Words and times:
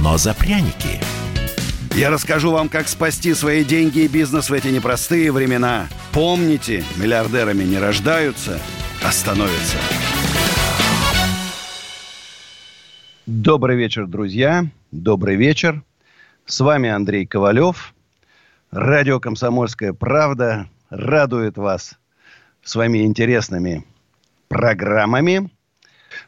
но 0.00 0.18
за 0.18 0.34
пряники. 0.34 1.00
Я 1.94 2.10
расскажу 2.10 2.50
вам, 2.50 2.68
как 2.68 2.88
спасти 2.88 3.32
свои 3.32 3.64
деньги 3.64 4.00
и 4.00 4.08
бизнес 4.08 4.50
в 4.50 4.52
эти 4.52 4.68
непростые 4.68 5.32
времена. 5.32 5.88
Помните, 6.12 6.84
миллиардерами 6.96 7.64
не 7.64 7.78
рождаются, 7.78 8.60
а 9.02 9.10
становятся. 9.10 9.78
Добрый 13.26 13.76
вечер, 13.76 14.06
друзья. 14.06 14.66
Добрый 14.92 15.36
вечер. 15.36 15.82
С 16.44 16.60
вами 16.60 16.90
Андрей 16.90 17.26
Ковалев. 17.26 17.94
Радио 18.70 19.18
«Комсомольская 19.18 19.92
правда» 19.92 20.68
радует 20.90 21.56
вас 21.56 21.98
своими 22.62 23.04
интересными 23.04 23.84
программами. 24.48 25.50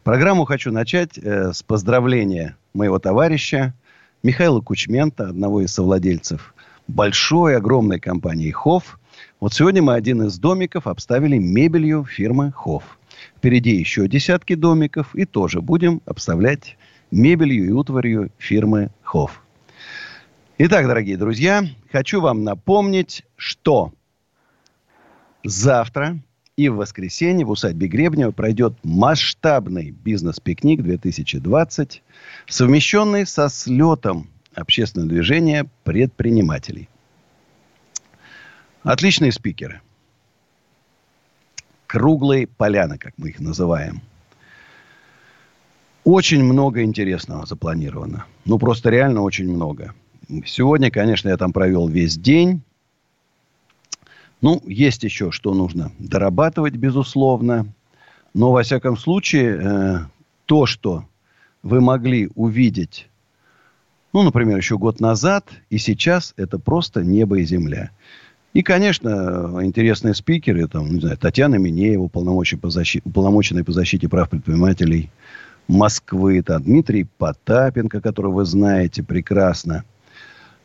Программу 0.02 0.45
хочу 0.45 0.73
начать 0.73 1.18
э, 1.18 1.52
с 1.52 1.62
поздравления 1.62 2.56
моего 2.78 2.98
товарища 2.98 3.74
Михаила 4.23 4.60
Кучмента, 4.60 5.28
одного 5.28 5.60
из 5.60 5.74
совладельцев 5.74 6.55
большой, 6.87 7.57
огромной 7.57 8.01
компании 8.01 8.51
«Хофф». 8.51 8.98
Вот 9.40 9.52
сегодня 9.52 9.82
мы 9.82 9.95
один 9.95 10.23
из 10.23 10.38
домиков 10.38 10.87
обставили 10.87 11.37
мебелью 11.38 12.04
фирмы 12.04 12.52
«Хофф». 12.52 12.84
Впереди 13.37 13.74
еще 13.74 14.06
десятки 14.09 14.54
домиков, 14.54 15.15
и 15.15 15.24
тоже 15.24 15.60
будем 15.60 16.01
обставлять 16.06 16.79
мебелью 17.10 17.66
и 17.66 17.71
утварью 17.71 18.30
фирмы 18.38 18.90
«Хофф». 19.02 19.43
Итак, 20.59 20.87
дорогие 20.87 21.16
друзья, 21.16 21.65
хочу 21.90 22.21
вам 22.21 22.45
напомнить, 22.45 23.24
что 23.37 23.93
завтра 25.45 26.18
и 26.59 26.68
в 26.68 26.74
воскресенье 26.74 27.46
в 27.46 27.51
усадьбе 27.51 27.87
Гребнева 27.87 28.32
пройдет 28.32 28.74
масштабный 28.82 29.92
бизнес-пикник 29.92 30.82
2020, 30.82 32.02
совмещенный 32.48 33.26
со 33.26 33.48
слетом 33.48 34.26
общественного 34.56 35.09
движения 35.09 35.70
предпринимателей. 35.84 36.88
Отличные 38.82 39.30
спикеры. 39.30 39.82
Круглые 41.87 42.48
поляны, 42.48 42.98
как 42.98 43.15
мы 43.18 43.28
их 43.28 43.38
называем. 43.38 44.02
Очень 46.02 46.43
много 46.43 46.82
интересного 46.82 47.46
запланировано. 47.46 48.24
Ну, 48.45 48.59
просто 48.59 48.90
реально 48.90 49.22
очень 49.22 49.48
много. 49.48 49.95
Сегодня, 50.45 50.90
конечно, 50.90 51.28
я 51.28 51.37
там 51.37 51.52
провел 51.52 51.87
весь 51.87 52.18
день. 52.18 52.62
Ну, 54.40 54.62
есть 54.66 55.02
еще, 55.02 55.30
что 55.30 55.52
нужно 55.54 55.92
дорабатывать, 55.98 56.74
безусловно. 56.74 57.66
Но, 58.34 58.52
во 58.52 58.62
всяком 58.62 58.96
случае, 58.96 59.60
э, 59.60 59.98
то, 60.46 60.66
что 60.66 61.04
вы 61.62 61.80
могли 61.80 62.30
увидеть, 62.34 63.09
ну, 64.12 64.22
например, 64.22 64.56
еще 64.56 64.78
год 64.78 65.00
назад 65.00 65.48
и 65.70 65.78
сейчас, 65.78 66.34
это 66.36 66.59
просто 66.59 67.03
небо 67.03 67.38
и 67.38 67.44
земля. 67.44 67.91
И, 68.54 68.62
конечно, 68.62 69.60
интересные 69.62 70.14
спикеры, 70.14 70.66
там, 70.69 70.94
не 70.94 71.00
знаю, 71.00 71.19
Татьяна 71.19 71.56
Минеева, 71.56 72.03
уполномоченная 72.03 72.60
по 72.60 72.71
защите, 72.71 73.03
уполномоченная 73.04 73.65
по 73.65 73.72
защите 73.72 74.09
прав 74.09 74.31
предпринимателей 74.31 75.10
Москвы, 75.66 76.43
там, 76.43 76.62
Дмитрий 76.62 77.06
Потапенко, 77.19 78.00
которого 78.00 78.37
вы 78.37 78.44
знаете 78.44 79.03
прекрасно– 79.03 79.84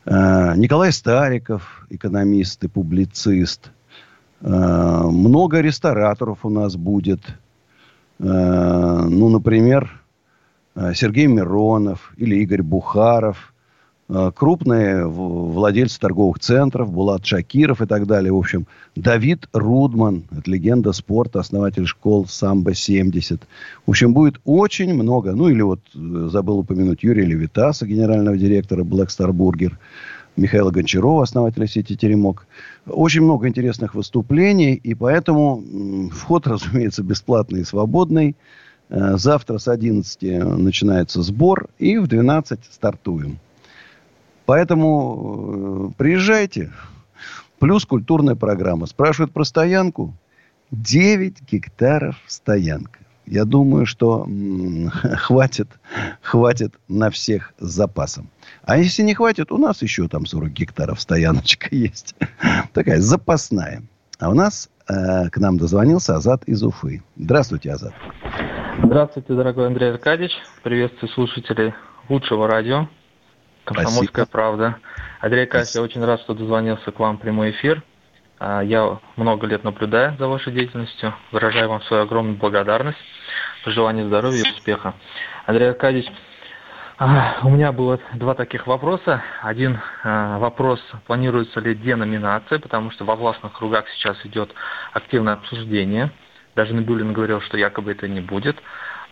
Николай 0.06 0.92
Стариков, 0.92 1.86
экономист 1.88 2.62
и 2.64 2.68
публицист. 2.68 3.70
Э, 4.40 4.48
много 4.48 5.60
рестораторов 5.60 6.44
у 6.44 6.50
нас 6.50 6.76
будет. 6.76 7.20
Э, 8.18 8.24
ну, 9.08 9.28
например, 9.30 10.00
Сергей 10.94 11.26
Миронов 11.26 12.12
или 12.16 12.36
Игорь 12.36 12.62
Бухаров– 12.62 13.52
Э, 13.53 13.53
крупные 14.08 15.06
владельцы 15.06 15.98
торговых 15.98 16.38
центров, 16.38 16.92
Булат 16.92 17.24
Шакиров 17.24 17.80
и 17.80 17.86
так 17.86 18.06
далее. 18.06 18.32
В 18.32 18.36
общем, 18.36 18.66
Давид 18.96 19.48
Рудман, 19.52 20.24
это 20.30 20.50
легенда 20.50 20.92
спорта, 20.92 21.40
основатель 21.40 21.86
школ 21.86 22.26
Самбо-70. 22.26 23.40
В 23.86 23.90
общем, 23.90 24.12
будет 24.12 24.40
очень 24.44 24.94
много. 24.94 25.32
Ну, 25.32 25.48
или 25.48 25.62
вот 25.62 25.80
э, 25.94 26.28
забыл 26.30 26.58
упомянуть 26.58 27.02
Юрия 27.02 27.24
Левитаса, 27.24 27.86
генерального 27.86 28.36
директора 28.36 28.84
Black 28.84 29.08
Star 29.08 29.30
Burger, 29.30 29.72
Михаила 30.36 30.70
Гончарова, 30.70 31.22
основателя 31.22 31.66
сети 31.66 31.96
«Теремок». 31.96 32.46
Очень 32.86 33.22
много 33.22 33.48
интересных 33.48 33.94
выступлений, 33.94 34.74
и 34.74 34.94
поэтому 34.94 36.10
вход, 36.12 36.46
разумеется, 36.46 37.02
бесплатный 37.02 37.62
и 37.62 37.64
свободный. 37.64 38.36
Э, 38.90 39.16
завтра 39.16 39.58
с 39.58 39.66
11 39.66 40.22
начинается 40.58 41.22
сбор, 41.22 41.68
и 41.78 41.96
в 41.96 42.06
12 42.06 42.60
стартуем. 42.70 43.38
Поэтому 44.46 45.90
э, 45.90 45.94
приезжайте. 45.96 46.72
Плюс 47.58 47.84
культурная 47.86 48.34
программа. 48.34 48.86
Спрашивают 48.86 49.32
про 49.32 49.44
стоянку. 49.44 50.14
9 50.70 51.42
гектаров 51.50 52.16
стоянка. 52.26 52.98
Я 53.26 53.44
думаю, 53.44 53.86
что 53.86 54.24
м- 54.24 54.90
хватит, 55.16 55.68
хватит 56.20 56.74
на 56.88 57.10
всех 57.10 57.54
с 57.58 57.70
запасом. 57.70 58.28
А 58.64 58.76
если 58.76 59.02
не 59.02 59.14
хватит, 59.14 59.50
у 59.50 59.58
нас 59.58 59.82
еще 59.82 60.08
там 60.08 60.26
40 60.26 60.50
гектаров 60.50 61.00
стояночка 61.00 61.68
есть. 61.74 62.14
Такая 62.72 63.00
запасная. 63.00 63.82
А 64.18 64.30
у 64.30 64.34
нас 64.34 64.68
э, 64.88 65.28
к 65.30 65.38
нам 65.38 65.56
дозвонился 65.56 66.16
Азат 66.16 66.44
из 66.44 66.62
Уфы. 66.62 67.02
Здравствуйте, 67.16 67.72
Азат. 67.72 67.94
Здравствуйте, 68.82 69.34
дорогой 69.34 69.68
Андрей 69.68 69.92
Аркадьевич. 69.92 70.32
Приветствую 70.62 71.10
слушателей 71.12 71.72
лучшего 72.08 72.46
радио. 72.46 72.88
Комсомольская 73.64 74.24
Спасибо. 74.24 74.30
правда. 74.30 74.78
Андрей 75.20 75.46
Кась, 75.46 75.74
я 75.74 75.82
очень 75.82 76.04
рад, 76.04 76.20
что 76.20 76.34
дозвонился 76.34 76.90
к 76.92 76.98
вам 76.98 77.16
в 77.16 77.20
прямой 77.20 77.52
эфир. 77.52 77.82
А, 78.38 78.62
я 78.62 78.98
много 79.16 79.46
лет 79.46 79.64
наблюдаю 79.64 80.16
за 80.18 80.28
вашей 80.28 80.52
деятельностью. 80.52 81.14
Выражаю 81.32 81.68
вам 81.68 81.82
свою 81.82 82.02
огромную 82.02 82.36
благодарность, 82.36 82.98
пожелание 83.64 84.06
здоровья 84.06 84.42
и 84.42 84.50
успеха. 84.50 84.94
Андрей 85.46 85.70
Аркадьевич, 85.70 86.10
а, 86.98 87.38
у 87.42 87.50
меня 87.50 87.72
было 87.72 87.98
два 88.14 88.34
таких 88.34 88.66
вопроса. 88.66 89.22
Один 89.40 89.80
а, 90.02 90.38
вопрос, 90.38 90.80
планируется 91.06 91.58
ли 91.60 91.74
деноминация, 91.74 92.58
потому 92.58 92.90
что 92.90 93.04
во 93.04 93.16
властных 93.16 93.52
кругах 93.54 93.88
сейчас 93.96 94.16
идет 94.24 94.54
активное 94.92 95.34
обсуждение. 95.34 96.10
Даже 96.54 96.74
Набюлин 96.74 97.12
говорил, 97.12 97.40
что 97.40 97.56
якобы 97.56 97.92
это 97.92 98.06
не 98.08 98.20
будет. 98.20 98.56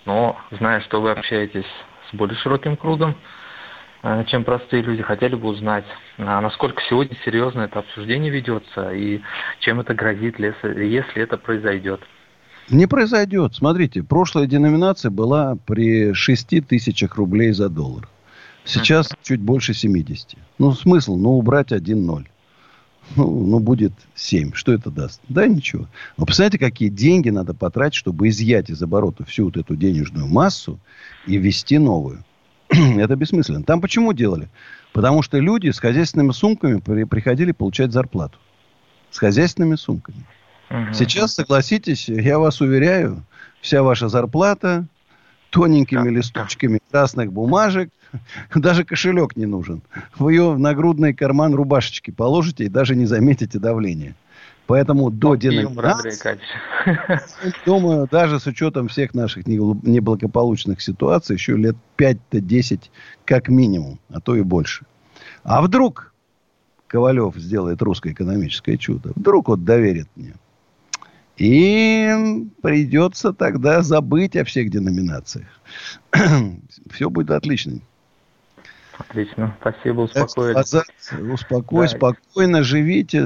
Но 0.04 0.38
зная, 0.50 0.80
что 0.82 1.00
вы 1.00 1.10
общаетесь 1.10 1.66
с 2.10 2.14
более 2.14 2.36
широким 2.36 2.76
кругом, 2.76 3.16
чем 4.26 4.44
простые 4.44 4.82
люди, 4.82 5.02
хотели 5.02 5.36
бы 5.36 5.48
узнать, 5.48 5.84
а 6.18 6.40
насколько 6.40 6.82
сегодня 6.88 7.16
серьезно 7.24 7.62
это 7.62 7.80
обсуждение 7.80 8.30
ведется 8.30 8.92
и 8.92 9.20
чем 9.60 9.80
это 9.80 9.94
грозит, 9.94 10.38
если 10.38 11.22
это 11.22 11.36
произойдет. 11.36 12.00
Не 12.68 12.86
произойдет. 12.86 13.54
Смотрите, 13.54 14.02
прошлая 14.02 14.46
деноминация 14.46 15.10
была 15.10 15.56
при 15.66 16.14
6 16.14 16.66
тысячах 16.66 17.16
рублей 17.16 17.52
за 17.52 17.68
доллар. 17.68 18.08
Сейчас 18.64 19.10
mm. 19.10 19.16
чуть 19.22 19.40
больше 19.40 19.74
70. 19.74 20.34
Ну, 20.58 20.72
смысл? 20.72 21.16
Ну, 21.16 21.30
убрать 21.30 21.72
1-0. 21.72 22.26
Ну, 23.16 23.46
ну, 23.46 23.58
будет 23.58 23.92
7. 24.14 24.52
Что 24.54 24.72
это 24.72 24.90
даст? 24.90 25.20
Да, 25.28 25.46
ничего. 25.46 25.86
Но 26.16 26.24
представляете, 26.24 26.58
какие 26.58 26.88
деньги 26.88 27.30
надо 27.30 27.52
потратить, 27.52 27.96
чтобы 27.96 28.28
изъять 28.28 28.70
из 28.70 28.80
оборота 28.80 29.24
всю 29.24 29.46
вот 29.46 29.56
эту 29.56 29.74
денежную 29.74 30.28
массу 30.28 30.78
и 31.26 31.36
ввести 31.36 31.78
новую. 31.78 32.24
это 32.98 33.16
бессмысленно. 33.16 33.62
Там 33.62 33.80
почему 33.80 34.12
делали? 34.12 34.48
Потому 34.92 35.22
что 35.22 35.38
люди 35.38 35.70
с 35.70 35.78
хозяйственными 35.78 36.32
сумками 36.32 36.80
при, 36.80 37.04
приходили 37.04 37.52
получать 37.52 37.92
зарплату. 37.92 38.38
С 39.10 39.18
хозяйственными 39.18 39.76
сумками. 39.76 40.24
Угу. 40.70 40.94
Сейчас, 40.94 41.34
согласитесь, 41.34 42.08
я 42.08 42.38
вас 42.38 42.60
уверяю, 42.60 43.22
вся 43.60 43.82
ваша 43.82 44.08
зарплата 44.08 44.86
тоненькими 45.50 46.08
листочками 46.08 46.80
красных 46.90 47.32
бумажек, 47.32 47.90
даже 48.54 48.84
кошелек 48.84 49.36
не 49.36 49.46
нужен. 49.46 49.82
Вы 50.16 50.32
ее 50.32 50.50
в 50.50 50.58
нагрудный 50.58 51.12
карман 51.12 51.54
рубашечки 51.54 52.10
положите 52.10 52.64
и 52.64 52.68
даже 52.68 52.96
не 52.96 53.04
заметите 53.06 53.58
давление. 53.58 54.14
Поэтому 54.66 55.10
до 55.10 55.34
деноминации, 55.34 56.38
думаю, 57.66 58.08
даже 58.10 58.38
с 58.38 58.46
учетом 58.46 58.88
всех 58.88 59.12
наших 59.12 59.46
неблагополучных 59.46 60.80
ситуаций, 60.80 61.34
еще 61.34 61.56
лет 61.56 61.76
5-10 61.98 62.82
как 63.24 63.48
минимум, 63.48 63.98
а 64.08 64.20
то 64.20 64.36
и 64.36 64.42
больше. 64.42 64.86
А 65.42 65.62
вдруг 65.62 66.14
Ковалев 66.86 67.36
сделает 67.36 67.82
русское 67.82 68.12
экономическое 68.12 68.76
чудо? 68.76 69.12
Вдруг 69.16 69.48
вот 69.48 69.64
доверит 69.64 70.08
мне? 70.14 70.34
И 71.38 72.46
придется 72.60 73.32
тогда 73.32 73.82
забыть 73.82 74.36
о 74.36 74.44
всех 74.44 74.70
деноминациях. 74.70 75.48
Все 76.90 77.10
будет 77.10 77.30
отлично. 77.30 77.80
Отлично, 79.08 79.56
спасибо, 79.60 80.02
успокоили. 80.02 81.32
Успокой, 81.32 81.86
да. 81.86 81.88
спокойно 81.88 82.62
живите, 82.62 83.22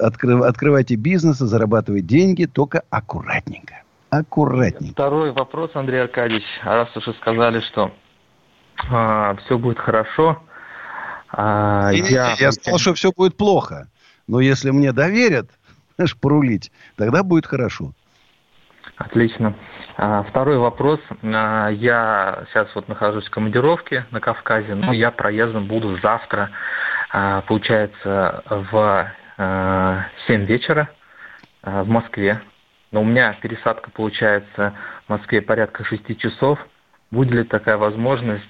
открыв, 0.00 0.42
открывайте 0.42 0.94
бизнес, 0.96 1.36
зарабатывайте 1.38 2.06
деньги, 2.06 2.44
только 2.46 2.82
аккуратненько. 2.90 3.82
Аккуратненько. 4.10 4.92
Второй 4.92 5.32
вопрос, 5.32 5.70
Андрей 5.74 6.02
Аркадьевич. 6.02 6.44
Раз 6.62 6.94
уже 6.96 7.12
сказали, 7.14 7.60
что 7.60 7.92
а, 8.90 9.36
все 9.36 9.58
будет 9.58 9.78
хорошо. 9.78 10.42
А, 11.30 11.90
я, 11.92 12.34
я 12.38 12.52
сказал, 12.52 12.78
что 12.78 12.94
все 12.94 13.12
будет 13.14 13.36
плохо. 13.36 13.88
Но 14.26 14.40
если 14.40 14.70
мне 14.70 14.92
доверят, 14.92 15.50
знаешь, 15.96 16.16
порулить, 16.16 16.72
тогда 16.96 17.22
будет 17.22 17.46
хорошо. 17.46 17.92
Отлично. 18.96 19.54
А, 19.98 20.22
второй 20.22 20.56
вопрос. 20.56 21.00
А, 21.22 21.68
я 21.68 22.44
сейчас 22.48 22.68
вот 22.74 22.88
нахожусь 22.88 23.26
в 23.26 23.30
командировке 23.30 24.06
на 24.10 24.20
Кавказе, 24.20 24.74
но 24.74 24.92
я 24.92 25.10
проездом 25.10 25.66
буду 25.66 25.98
завтра, 25.98 26.50
а, 27.10 27.42
получается, 27.42 28.42
в 28.48 29.12
7 30.26 30.46
вечера 30.46 30.88
в 31.62 31.86
Москве. 31.86 32.40
Но 32.90 33.02
у 33.02 33.04
меня 33.04 33.36
пересадка 33.42 33.90
получается 33.90 34.72
в 35.06 35.10
Москве 35.10 35.42
порядка 35.42 35.84
6 35.84 36.18
часов. 36.18 36.58
Будет 37.10 37.32
ли 37.32 37.44
такая 37.44 37.76
возможность 37.76 38.44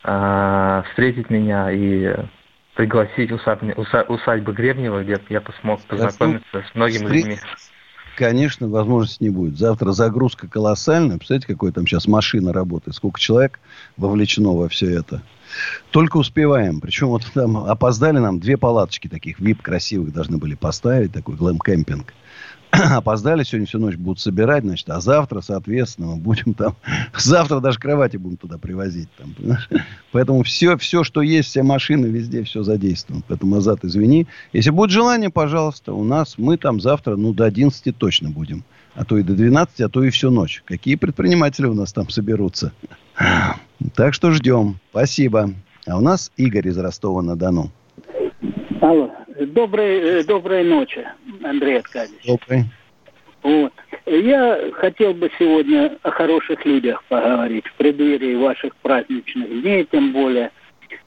встретить 0.00 1.28
меня 1.28 1.70
и 1.70 2.14
пригласить 2.74 3.32
усадьбы, 3.32 3.74
усадьбы 3.74 4.52
Гребнева, 4.52 5.02
где 5.02 5.18
я 5.28 5.42
смог 5.60 5.82
познакомиться 5.82 6.62
с 6.62 6.74
многими 6.74 7.06
людьми? 7.06 7.36
Конечно, 8.18 8.68
возможности 8.68 9.22
не 9.22 9.30
будет. 9.30 9.56
Завтра 9.56 9.92
загрузка 9.92 10.48
колоссальная. 10.48 11.18
Представляете, 11.18 11.46
какой 11.46 11.70
там 11.70 11.86
сейчас 11.86 12.08
машина 12.08 12.52
работает. 12.52 12.96
Сколько 12.96 13.20
человек 13.20 13.60
вовлечено 13.96 14.56
во 14.56 14.68
все 14.68 14.90
это. 14.90 15.22
Только 15.92 16.16
успеваем. 16.16 16.80
Причем 16.80 17.08
вот 17.08 17.24
там 17.32 17.56
опоздали 17.58 18.18
нам 18.18 18.40
две 18.40 18.56
палаточки 18.56 19.06
таких 19.06 19.38
вип 19.38 19.62
красивых 19.62 20.12
должны 20.12 20.38
были 20.38 20.56
поставить. 20.56 21.12
Такой 21.12 21.36
глэм-кемпинг. 21.36 22.12
опоздали, 22.96 23.42
сегодня 23.42 23.66
всю 23.66 23.78
ночь 23.78 23.96
будут 23.96 24.20
собирать, 24.20 24.64
значит, 24.64 24.88
а 24.90 25.00
завтра, 25.00 25.40
соответственно, 25.40 26.08
мы 26.08 26.16
будем 26.16 26.54
там, 26.54 26.76
завтра 27.16 27.60
даже 27.60 27.78
кровати 27.78 28.16
будем 28.16 28.36
туда 28.36 28.58
привозить. 28.58 29.08
Там, 29.16 29.34
Поэтому 30.12 30.42
все, 30.42 30.76
все, 30.76 31.04
что 31.04 31.22
есть, 31.22 31.48
все 31.48 31.62
машины, 31.62 32.06
везде 32.06 32.42
все 32.44 32.62
задействовано. 32.62 33.24
Поэтому, 33.26 33.56
Азат, 33.56 33.84
извини. 33.84 34.26
Если 34.52 34.70
будет 34.70 34.90
желание, 34.90 35.30
пожалуйста, 35.30 35.92
у 35.92 36.04
нас, 36.04 36.38
мы 36.38 36.56
там 36.56 36.80
завтра, 36.80 37.16
ну, 37.16 37.32
до 37.32 37.44
11 37.44 37.96
точно 37.96 38.30
будем. 38.30 38.64
А 38.94 39.04
то 39.04 39.16
и 39.16 39.22
до 39.22 39.34
12, 39.34 39.80
а 39.80 39.88
то 39.88 40.02
и 40.02 40.10
всю 40.10 40.30
ночь. 40.30 40.62
Какие 40.64 40.96
предприниматели 40.96 41.66
у 41.66 41.74
нас 41.74 41.92
там 41.92 42.08
соберутся? 42.08 42.72
Так 43.94 44.12
что 44.12 44.32
ждем. 44.32 44.80
Спасибо. 44.90 45.50
А 45.86 45.96
у 45.96 46.00
нас 46.00 46.32
Игорь 46.36 46.66
из 46.66 46.76
Ростова-на-Дону. 46.76 47.70
Алло. 48.80 49.08
Доброй, 49.38 50.00
э, 50.00 50.24
доброй 50.24 50.64
ночи, 50.64 51.06
Андрей 51.44 51.78
Аркадьевич. 51.78 52.24
Добрый. 52.26 52.64
Вот. 53.42 53.72
Я 54.06 54.70
хотел 54.74 55.14
бы 55.14 55.30
сегодня 55.38 55.96
о 56.02 56.10
хороших 56.10 56.64
людях 56.66 57.04
поговорить 57.04 57.66
в 57.66 57.74
преддверии 57.74 58.34
ваших 58.34 58.74
праздничных 58.76 59.62
дней, 59.62 59.86
тем 59.90 60.12
более. 60.12 60.50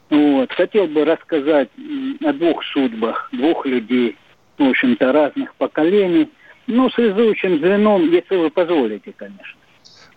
Вот. 0.08 0.50
Хотел 0.52 0.86
бы 0.86 1.04
рассказать 1.04 1.68
о 2.24 2.32
двух 2.32 2.64
судьбах, 2.64 3.28
двух 3.32 3.66
людей, 3.66 4.16
в 4.56 4.64
общем-то, 4.64 5.12
разных 5.12 5.54
поколений. 5.56 6.30
Ну, 6.66 6.88
связующим 6.90 7.58
звеном, 7.58 8.10
если 8.10 8.36
вы 8.36 8.50
позволите, 8.50 9.12
конечно. 9.14 9.58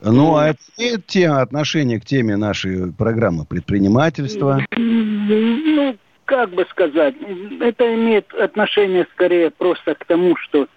Ну, 0.01 0.35
а 0.35 0.49
это 0.49 0.59
имеет 0.77 1.07
тема, 1.07 1.41
отношение 1.41 1.99
к 1.99 2.05
теме 2.05 2.37
нашей 2.37 2.93
программы 2.93 3.45
предпринимательства? 3.45 4.61
Ну, 4.77 5.95
как 6.25 6.49
бы 6.49 6.65
сказать, 6.71 7.15
это 7.61 7.95
имеет 7.95 8.33
отношение 8.33 9.07
скорее 9.13 9.51
просто 9.51 9.95
к 9.95 10.03
тому, 10.05 10.35
что 10.37 10.67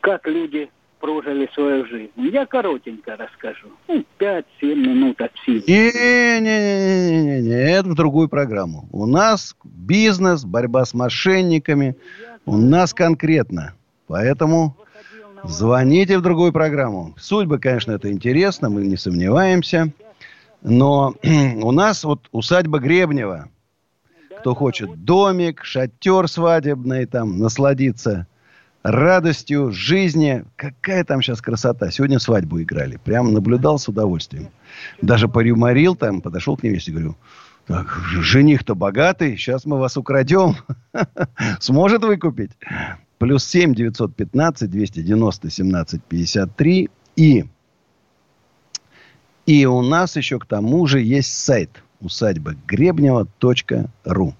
как 0.00 0.26
люди 0.26 0.70
прожили 1.00 1.50
свою 1.52 1.84
жизнь. 1.86 2.10
Я 2.16 2.46
коротенько 2.46 3.16
расскажу. 3.16 3.66
Ну, 3.88 4.04
5-7 4.20 4.44
минут 4.62 5.20
от 5.20 5.32
силы. 5.44 5.64
Не-не-не-не-не, 5.66 7.72
это 7.72 7.88
в 7.88 7.96
другую 7.96 8.28
программу. 8.28 8.88
У 8.92 9.06
нас 9.06 9.56
бизнес, 9.64 10.44
борьба 10.44 10.84
с 10.84 10.94
мошенниками. 10.94 11.96
У 12.46 12.56
нас 12.56 12.94
конкретно. 12.94 13.74
Поэтому 14.06 14.76
звоните 15.42 16.18
в 16.18 16.22
другую 16.22 16.52
программу. 16.52 17.16
Судьба, 17.18 17.58
конечно, 17.58 17.90
это 17.92 18.08
интересно, 18.10 18.70
мы 18.70 18.86
не 18.86 18.96
сомневаемся. 18.96 19.92
Но 20.62 21.16
у 21.62 21.72
нас 21.72 22.04
вот 22.04 22.28
усадьба 22.30 22.78
Гребнева– 22.78 23.48
кто 24.42 24.56
хочет 24.56 25.04
домик, 25.04 25.62
шатер 25.62 26.26
свадебный, 26.26 27.06
там, 27.06 27.38
насладиться 27.38 28.26
радостью 28.82 29.70
жизни. 29.70 30.44
Какая 30.56 31.04
там 31.04 31.22
сейчас 31.22 31.40
красота. 31.40 31.92
Сегодня 31.92 32.18
свадьбу 32.18 32.60
играли. 32.60 32.98
Прямо 33.04 33.30
наблюдал 33.30 33.78
с 33.78 33.86
удовольствием. 33.86 34.48
Даже 35.00 35.28
порюморил 35.28 35.94
там, 35.94 36.20
подошел 36.20 36.56
к 36.56 36.64
невесте, 36.64 36.90
говорю, 36.90 37.16
так, 37.68 37.96
жених-то 38.10 38.74
богатый, 38.74 39.36
сейчас 39.36 39.64
мы 39.64 39.78
вас 39.78 39.96
украдем. 39.96 40.56
Сможет 41.60 42.02
выкупить? 42.02 42.50
Плюс 43.18 43.44
7 43.44 43.76
915 43.76 44.68
290 44.68 45.50
17 45.50 46.02
53. 46.02 46.90
И, 47.14 47.44
и 49.46 49.66
у 49.66 49.82
нас 49.82 50.16
еще 50.16 50.40
к 50.40 50.46
тому 50.46 50.84
же 50.88 51.00
есть 51.00 51.32
сайт– 51.32 51.70
усадьба 52.02 52.54
Гребнева.ру. 52.66 54.34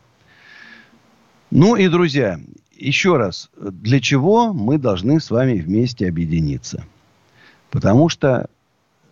Ну 1.50 1.76
и, 1.76 1.88
друзья, 1.88 2.40
еще 2.76 3.16
раз, 3.16 3.50
для 3.56 4.00
чего 4.00 4.52
мы 4.52 4.78
должны 4.78 5.20
с 5.20 5.30
вами 5.30 5.58
вместе 5.58 6.08
объединиться? 6.08 6.84
Потому 7.70 8.08
что 8.08 8.48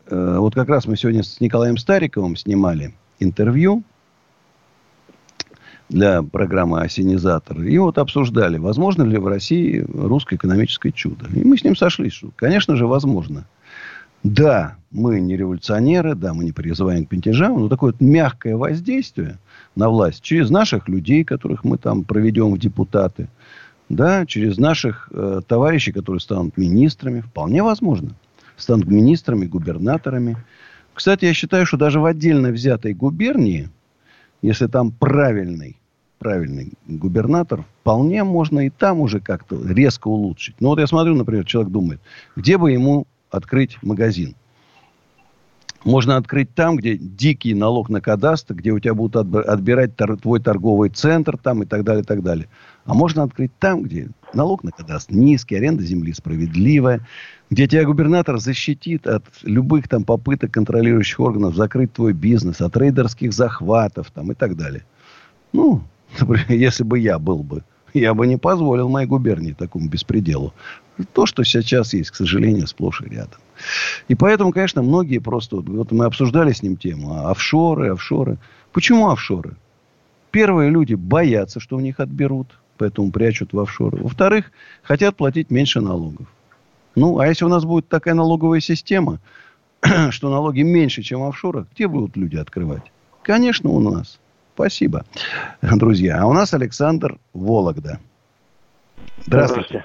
э, 0.06 0.37
вот 0.38 0.55
как 0.55 0.69
раз 0.69 0.87
мы 0.87 0.97
сегодня 0.97 1.23
с 1.23 1.41
Николаем 1.41 1.76
Стариковым 1.76 2.37
снимали 2.37 2.94
интервью 3.20 3.82
для 5.89 6.22
программы 6.22 6.81
«Осенизатор». 6.81 7.63
И 7.63 7.77
вот 7.79 7.98
обсуждали, 7.98 8.58
возможно 8.58 9.03
ли 9.03 9.19
в 9.19 9.27
России 9.27 9.84
русское 9.93 10.36
экономическое 10.36 10.93
чудо. 10.93 11.27
И 11.34 11.44
мы 11.44 11.58
с 11.58 11.65
ним 11.65 11.77
сошлись, 11.77 12.13
что, 12.13 12.31
конечно 12.36 12.77
же, 12.77 12.86
возможно. 12.86 13.46
Да, 14.22 14.77
мы 14.91 15.20
не 15.20 15.36
революционеры, 15.36 16.15
да, 16.15 16.34
мы 16.34 16.44
не 16.44 16.53
призываем 16.53 17.06
к 17.06 17.08
пентежам, 17.08 17.58
но 17.58 17.69
такое 17.69 17.93
вот 17.93 18.00
мягкое 18.00 18.56
воздействие 18.56 19.39
на 19.77 19.89
власть 19.89 20.22
через 20.22 20.50
наших 20.50 20.89
людей, 20.89 21.24
которых 21.24 21.65
мы 21.65 21.79
там 21.79 22.05
проведем 22.05 22.53
в 22.53 22.58
депутаты, 22.58 23.29
да, 23.89 24.27
через 24.27 24.58
наших 24.58 25.08
э, 25.12 25.41
товарищей, 25.46 25.93
которые 25.93 26.20
станут 26.20 26.56
министрами, 26.56 27.20
вполне 27.22 27.62
возможно. 27.62 28.10
Станут 28.56 28.86
министрами, 28.86 29.46
губернаторами. 29.46 30.36
Кстати, 30.93 31.24
я 31.24 31.32
считаю, 31.32 31.65
что 31.65 31.79
даже 31.79 31.98
в 31.98 32.05
отдельно 32.05 32.50
взятой 32.50 32.93
губернии, 32.93 33.70
если 34.43 34.67
там 34.67 34.93
правильный, 34.93 35.79
правильный 36.19 36.74
губернатор, 36.86 37.65
вполне 37.81 38.22
можно 38.22 38.67
и 38.67 38.70
там 38.70 39.00
уже 39.00 39.20
как-то 39.20 39.58
резко 39.67 40.08
улучшить. 40.08 40.56
Ну 40.60 40.69
вот 40.69 40.79
я 40.79 40.86
смотрю, 40.86 41.15
например, 41.15 41.46
человек 41.46 41.72
думает, 41.72 42.00
где 42.36 42.58
бы 42.58 42.70
ему 42.70 43.06
открыть 43.31 43.79
магазин. 43.82 44.34
Можно 45.84 46.17
открыть 46.19 46.55
там, 46.55 46.77
где 46.77 46.96
дикий 46.96 47.55
налог 47.55 47.89
на 47.89 48.03
кадастр, 48.03 48.55
где 48.55 48.70
у 48.70 48.79
тебя 48.79 48.93
будут 48.93 49.17
отбирать 49.34 49.93
твой 49.96 50.39
торговый 50.39 50.91
центр 50.91 51.39
там 51.39 51.63
и 51.63 51.67
так 51.67 51.84
далее, 51.84 52.03
и 52.03 52.06
так 52.06 52.22
далее. 52.22 52.49
А 52.84 52.93
можно 52.93 53.22
открыть 53.22 53.51
там, 53.58 53.82
где 53.82 54.10
налог 54.34 54.63
на 54.63 54.72
кадастр 54.72 55.15
низкий, 55.15 55.56
аренда 55.56 55.82
земли 55.82 56.13
справедливая, 56.13 57.06
где 57.49 57.67
тебя 57.67 57.84
губернатор 57.84 58.39
защитит 58.39 59.06
от 59.06 59.25
любых 59.43 59.89
там 59.89 60.05
попыток 60.05 60.53
контролирующих 60.53 61.19
органов 61.19 61.55
закрыть 61.55 61.94
твой 61.94 62.13
бизнес, 62.13 62.60
от 62.60 62.77
рейдерских 62.77 63.32
захватов 63.32 64.10
там 64.10 64.32
и 64.32 64.34
так 64.34 64.56
далее. 64.56 64.84
Ну, 65.55 65.82
например, 66.20 66.46
если 66.51 66.84
бы 66.84 66.99
я 66.99 67.19
был 67.19 67.43
бы 67.43 67.65
я 67.94 68.15
бы 68.15 68.27
не 68.27 68.37
позволил 68.37 68.89
моей 68.89 69.06
губернии 69.06 69.53
такому 69.53 69.89
беспределу. 69.89 70.55
То, 71.13 71.27
что 71.27 71.45
сейчас 71.45 71.93
есть, 71.93 72.11
к 72.11 72.15
сожалению, 72.15 72.67
сплошь 72.67 73.01
и 73.03 73.09
рядом. 73.09 73.41
И 74.09 74.15
поэтому, 74.15 74.53
конечно, 74.53 74.83
многие 74.83 75.19
просто... 75.19 75.57
Вот 75.57 75.93
мы 75.93 76.05
обсуждали 76.05 76.53
с 76.53 76.63
ним 76.63 76.77
тему. 76.77 77.15
А 77.15 77.31
офшоры, 77.31 77.93
офшоры. 77.93 78.39
Почему 78.73 79.11
офшоры? 79.11 79.57
Первые 80.31 80.71
люди 80.71 80.95
боятся, 80.95 81.61
что 81.61 81.77
у 81.77 81.81
них 81.81 82.01
отберут. 82.01 82.59
поэтому 82.79 83.11
прячут 83.11 83.53
в 83.53 83.61
офшоры. 83.61 83.99
Во-вторых, 83.99 84.51
хотят 84.83 85.17
платить 85.17 85.51
меньше 85.51 85.81
налогов. 85.81 86.27
Ну, 86.95 87.19
а 87.19 87.27
если 87.27 87.45
у 87.45 87.49
нас 87.49 87.65
будет 87.65 87.89
такая 87.89 88.15
налоговая 88.15 88.61
система, 88.61 89.21
что 90.11 90.31
налоги 90.31 90.63
меньше, 90.63 91.03
чем 91.03 91.21
в 91.21 91.29
офшорах, 91.29 91.67
где 91.75 91.89
будут 91.89 92.17
люди 92.17 92.37
открывать? 92.37 92.83
Конечно, 93.23 93.71
у 93.71 93.81
нас. 93.81 94.19
Спасибо, 94.55 95.05
друзья. 95.63 96.21
А 96.23 96.27
у 96.27 96.33
нас 96.33 96.55
Александр 96.55 97.19
Вологда. 97.33 98.01
Здравствуйте. 99.27 99.85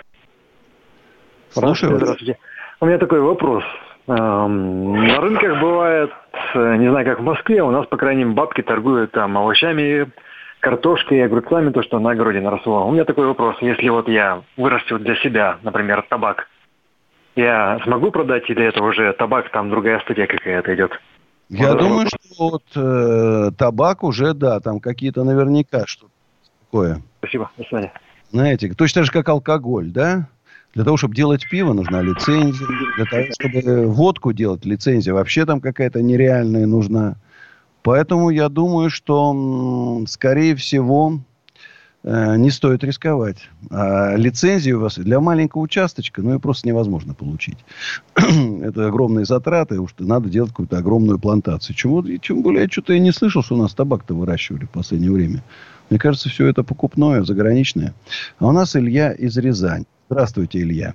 Слушаю. 1.59 1.97
Здравствуйте. 1.97 2.37
У 2.79 2.85
меня 2.85 2.97
такой 2.97 3.21
вопрос. 3.21 3.63
На 4.07 5.19
рынках 5.19 5.59
бывает, 5.61 6.11
э, 6.53 6.75
не 6.77 6.89
знаю, 6.89 7.05
как 7.05 7.19
в 7.19 7.23
Москве, 7.23 7.63
у 7.63 7.71
нас, 7.71 7.87
по 7.87 7.97
крайней 7.97 8.23
мере, 8.23 8.35
бабки 8.35 8.61
торгуют 8.61 9.11
там 9.13 9.35
овощами, 9.35 10.11
картошкой, 10.59 11.25
огурцами, 11.25 11.71
то, 11.71 11.81
что 11.81 11.97
на 11.97 12.11
огороде 12.11 12.39
наросло. 12.39 12.87
У 12.87 12.91
меня 12.91 13.05
такой 13.05 13.25
вопрос. 13.25 13.55
Если 13.61 13.89
вот 13.89 14.07
я 14.07 14.43
вырастил 14.57 14.99
для 14.99 15.15
себя, 15.15 15.57
например, 15.63 16.05
табак, 16.07 16.47
я 17.35 17.79
смогу 17.83 18.11
продать 18.11 18.47
или 18.49 18.63
это 18.63 18.83
уже 18.83 19.11
табак, 19.13 19.49
там 19.49 19.69
другая 19.71 19.99
студия 20.01 20.27
какая-то 20.27 20.75
идет? 20.75 20.91
Я 21.49 21.69
вот 21.71 21.79
думаю, 21.79 22.07
что 22.07 22.19
вот 22.39 22.63
э, 22.75 23.51
табак 23.57 24.03
уже, 24.03 24.33
да, 24.33 24.59
там 24.59 24.79
какие-то 24.79 25.23
наверняка 25.23 25.85
что-то 25.87 26.11
такое. 26.65 27.01
Спасибо, 27.19 27.49
до 27.57 27.63
свидания. 27.63 27.93
Знаете, 28.31 28.71
точно 28.73 29.01
так 29.01 29.05
же, 29.05 29.11
как 29.11 29.29
алкоголь, 29.29 29.91
да? 29.91 30.27
Для 30.75 30.83
того, 30.83 30.97
чтобы 30.97 31.15
делать 31.15 31.49
пиво, 31.49 31.71
нужна 31.71 32.01
лицензия. 32.01 32.67
Для 32.97 33.05
того, 33.05 33.23
чтобы 33.31 33.87
водку 33.87 34.33
делать, 34.33 34.65
лицензия 34.65 35.13
вообще 35.13 35.45
там 35.45 35.61
какая-то 35.61 36.01
нереальная 36.01 36.65
нужна. 36.65 37.15
Поэтому 37.81 38.29
я 38.29 38.49
думаю, 38.49 38.89
что, 38.89 40.03
скорее 40.07 40.55
всего, 40.55 41.19
э, 42.03 42.35
не 42.35 42.51
стоит 42.51 42.83
рисковать. 42.83 43.47
А 43.69 44.15
лицензию 44.17 44.79
у 44.79 44.81
вас 44.81 44.95
для 44.95 45.21
маленького 45.21 45.61
участочка, 45.61 46.21
ну, 46.21 46.33
ее 46.33 46.39
просто 46.39 46.67
невозможно 46.67 47.13
получить. 47.13 47.59
Это 48.15 48.87
огромные 48.87 49.25
затраты, 49.25 49.79
уж 49.79 49.95
надо 49.99 50.27
делать 50.27 50.49
какую-то 50.49 50.77
огромную 50.77 51.19
плантацию. 51.19 51.73
Чего, 51.73 52.03
тем 52.17 52.41
более, 52.41 52.63
я 52.63 52.69
что-то 52.69 52.91
и 52.93 52.99
не 52.99 53.13
слышал, 53.13 53.43
что 53.43 53.55
у 53.55 53.59
нас 53.59 53.73
табак-то 53.73 54.13
выращивали 54.13 54.65
в 54.65 54.71
последнее 54.71 55.11
время. 55.11 55.41
Мне 55.89 55.99
кажется, 55.99 56.27
все 56.27 56.47
это 56.47 56.63
покупное, 56.63 57.23
заграничное. 57.23 57.93
А 58.39 58.47
у 58.47 58.51
нас 58.51 58.75
Илья 58.75 59.13
из 59.13 59.37
Рязань. 59.37 59.85
Здравствуйте, 60.09 60.59
Илья. 60.59 60.93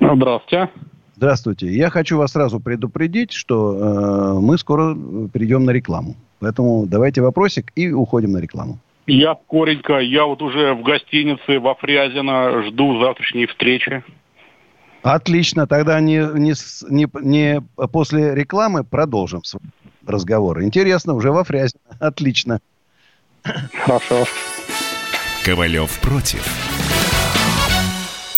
Здравствуйте. 0.00 0.70
Здравствуйте. 1.16 1.72
Я 1.72 1.90
хочу 1.90 2.18
вас 2.18 2.32
сразу 2.32 2.58
предупредить, 2.58 3.32
что 3.32 3.76
э, 3.76 4.40
мы 4.40 4.58
скоро 4.58 4.96
перейдем 5.32 5.64
на 5.64 5.70
рекламу. 5.70 6.16
Поэтому 6.40 6.86
давайте 6.86 7.22
вопросик 7.22 7.70
и 7.76 7.92
уходим 7.92 8.32
на 8.32 8.38
рекламу. 8.38 8.80
Я 9.06 9.36
коренько, 9.48 9.98
я 9.98 10.24
вот 10.24 10.42
уже 10.42 10.74
в 10.74 10.82
гостинице 10.82 11.58
во 11.58 11.74
Фрязино 11.76 12.62
жду 12.64 13.00
завтрашней 13.00 13.46
встречи. 13.46 14.02
Отлично, 15.02 15.66
тогда 15.66 16.00
не, 16.00 16.18
не, 16.38 16.54
не, 16.90 17.08
не 17.22 17.62
после 17.92 18.34
рекламы 18.34 18.84
продолжим 18.84 19.42
разговор. 20.06 20.62
Интересно, 20.62 21.14
уже 21.14 21.30
во 21.30 21.44
Фрязино. 21.44 21.80
Отлично. 22.00 22.60
Хорошо. 23.84 24.24
Ковалев 25.44 26.00
против. 26.00 26.71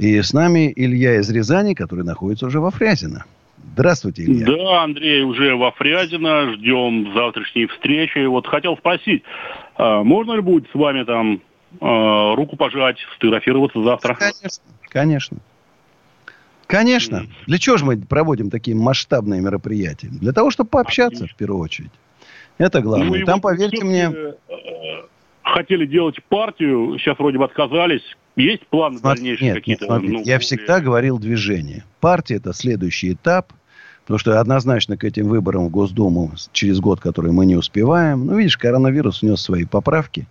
И 0.00 0.22
с 0.22 0.32
нами 0.32 0.72
Илья 0.74 1.16
из 1.16 1.28
Рязани, 1.28 1.74
который 1.74 2.06
находится 2.06 2.46
уже 2.46 2.58
во 2.58 2.70
Фрязино. 2.70 3.26
Здравствуйте, 3.74 4.24
Илья. 4.24 4.46
Да, 4.46 4.82
Андрей, 4.82 5.24
уже 5.24 5.54
во 5.54 5.72
Фрязино. 5.72 6.54
Ждем 6.54 7.12
завтрашней 7.12 7.66
встречи. 7.66 8.24
Вот 8.24 8.46
хотел 8.46 8.78
спросить, 8.78 9.24
а 9.76 10.02
можно 10.02 10.32
ли 10.32 10.40
будет 10.40 10.70
с 10.70 10.74
вами 10.74 11.04
там 11.04 11.42
а, 11.82 12.34
руку 12.34 12.56
пожать, 12.56 12.96
сфотографироваться 13.12 13.82
завтра? 13.82 14.14
Конечно, 14.14 14.64
конечно. 14.88 15.36
Конечно. 16.66 17.26
Для 17.46 17.58
чего 17.58 17.76
же 17.76 17.84
мы 17.84 17.98
проводим 17.98 18.48
такие 18.48 18.74
масштабные 18.74 19.42
мероприятия? 19.42 20.08
Для 20.08 20.32
того, 20.32 20.50
чтобы 20.50 20.70
пообщаться, 20.70 21.24
Отлично. 21.24 21.34
в 21.34 21.38
первую 21.38 21.60
очередь. 21.60 21.92
Это 22.56 22.80
главное. 22.80 23.20
Ну, 23.20 23.26
Там, 23.26 23.40
вот 23.42 23.50
поверьте 23.50 23.84
мне... 23.84 24.10
Хотели 25.42 25.86
делать 25.86 26.16
партию, 26.28 26.98
сейчас 26.98 27.18
вроде 27.18 27.38
бы 27.38 27.44
отказались. 27.44 28.02
Есть 28.36 28.66
планы 28.68 28.98
Смотри, 28.98 29.22
дальнейшие 29.22 29.54
какие-то? 29.54 29.86
Нет, 29.98 30.02
ну, 30.02 30.22
я 30.24 30.38
всегда 30.38 30.80
говорил 30.80 31.18
движение. 31.18 31.84
Партия– 32.00 32.34
это 32.36 32.52
следующий 32.52 33.12
этап. 33.12 33.52
Потому 34.02 34.18
что 34.18 34.40
однозначно 34.40 34.96
к 34.96 35.04
этим 35.04 35.28
выборам 35.28 35.66
в 35.66 35.70
Госдуму 35.70 36.32
через 36.52 36.80
год, 36.80 37.00
который 37.00 37.30
мы 37.30 37.46
не 37.46 37.54
успеваем. 37.54 38.26
Ну, 38.26 38.36
видишь, 38.36 38.56
коронавирус 38.56 39.22
внес 39.22 39.40
свои 39.40 39.64
поправки. 39.66 40.26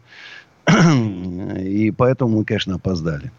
И 0.68 1.92
поэтому 1.92 2.40
мы, 2.40 2.46
конечно, 2.46 2.76
опоздали. 2.76 3.32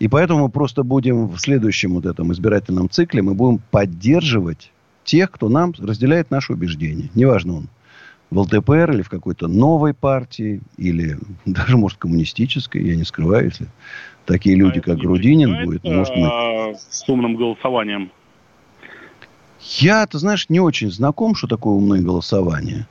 И 0.00 0.08
поэтому 0.08 0.44
мы 0.44 0.48
просто 0.48 0.82
будем 0.82 1.28
в 1.28 1.38
следующем 1.38 1.94
вот 1.94 2.06
этом 2.06 2.32
избирательном 2.32 2.90
цикле, 2.90 3.22
мы 3.22 3.34
будем 3.34 3.60
поддерживать 3.70 4.72
тех, 5.04 5.30
кто 5.30 5.48
нам 5.48 5.72
разделяет 5.78 6.30
наши 6.30 6.52
убеждения. 6.52 7.10
Неважно 7.14 7.58
он 7.58 7.68
в 8.30 8.38
ЛДПР 8.38 8.92
или 8.92 9.02
в 9.02 9.08
какой-то 9.08 9.48
новой 9.48 9.94
партии, 9.94 10.60
или 10.76 11.18
даже, 11.44 11.76
может, 11.76 11.98
коммунистической, 11.98 12.82
я 12.82 12.96
не 12.96 13.04
скрываю, 13.04 13.46
если 13.46 13.66
такие 14.26 14.56
а 14.56 14.58
люди, 14.58 14.78
а 14.78 14.82
как 14.82 14.98
Грудинин 14.98 15.64
будет, 15.64 15.84
может, 15.84 16.14
мы... 16.14 16.74
С 16.90 17.08
умным 17.08 17.36
голосованием. 17.36 18.10
Я, 19.60 20.06
ты 20.06 20.18
знаешь, 20.18 20.48
не 20.48 20.60
очень 20.60 20.90
знаком, 20.90 21.34
что 21.34 21.46
такое 21.46 21.74
умное 21.74 22.00
голосование. 22.00 22.86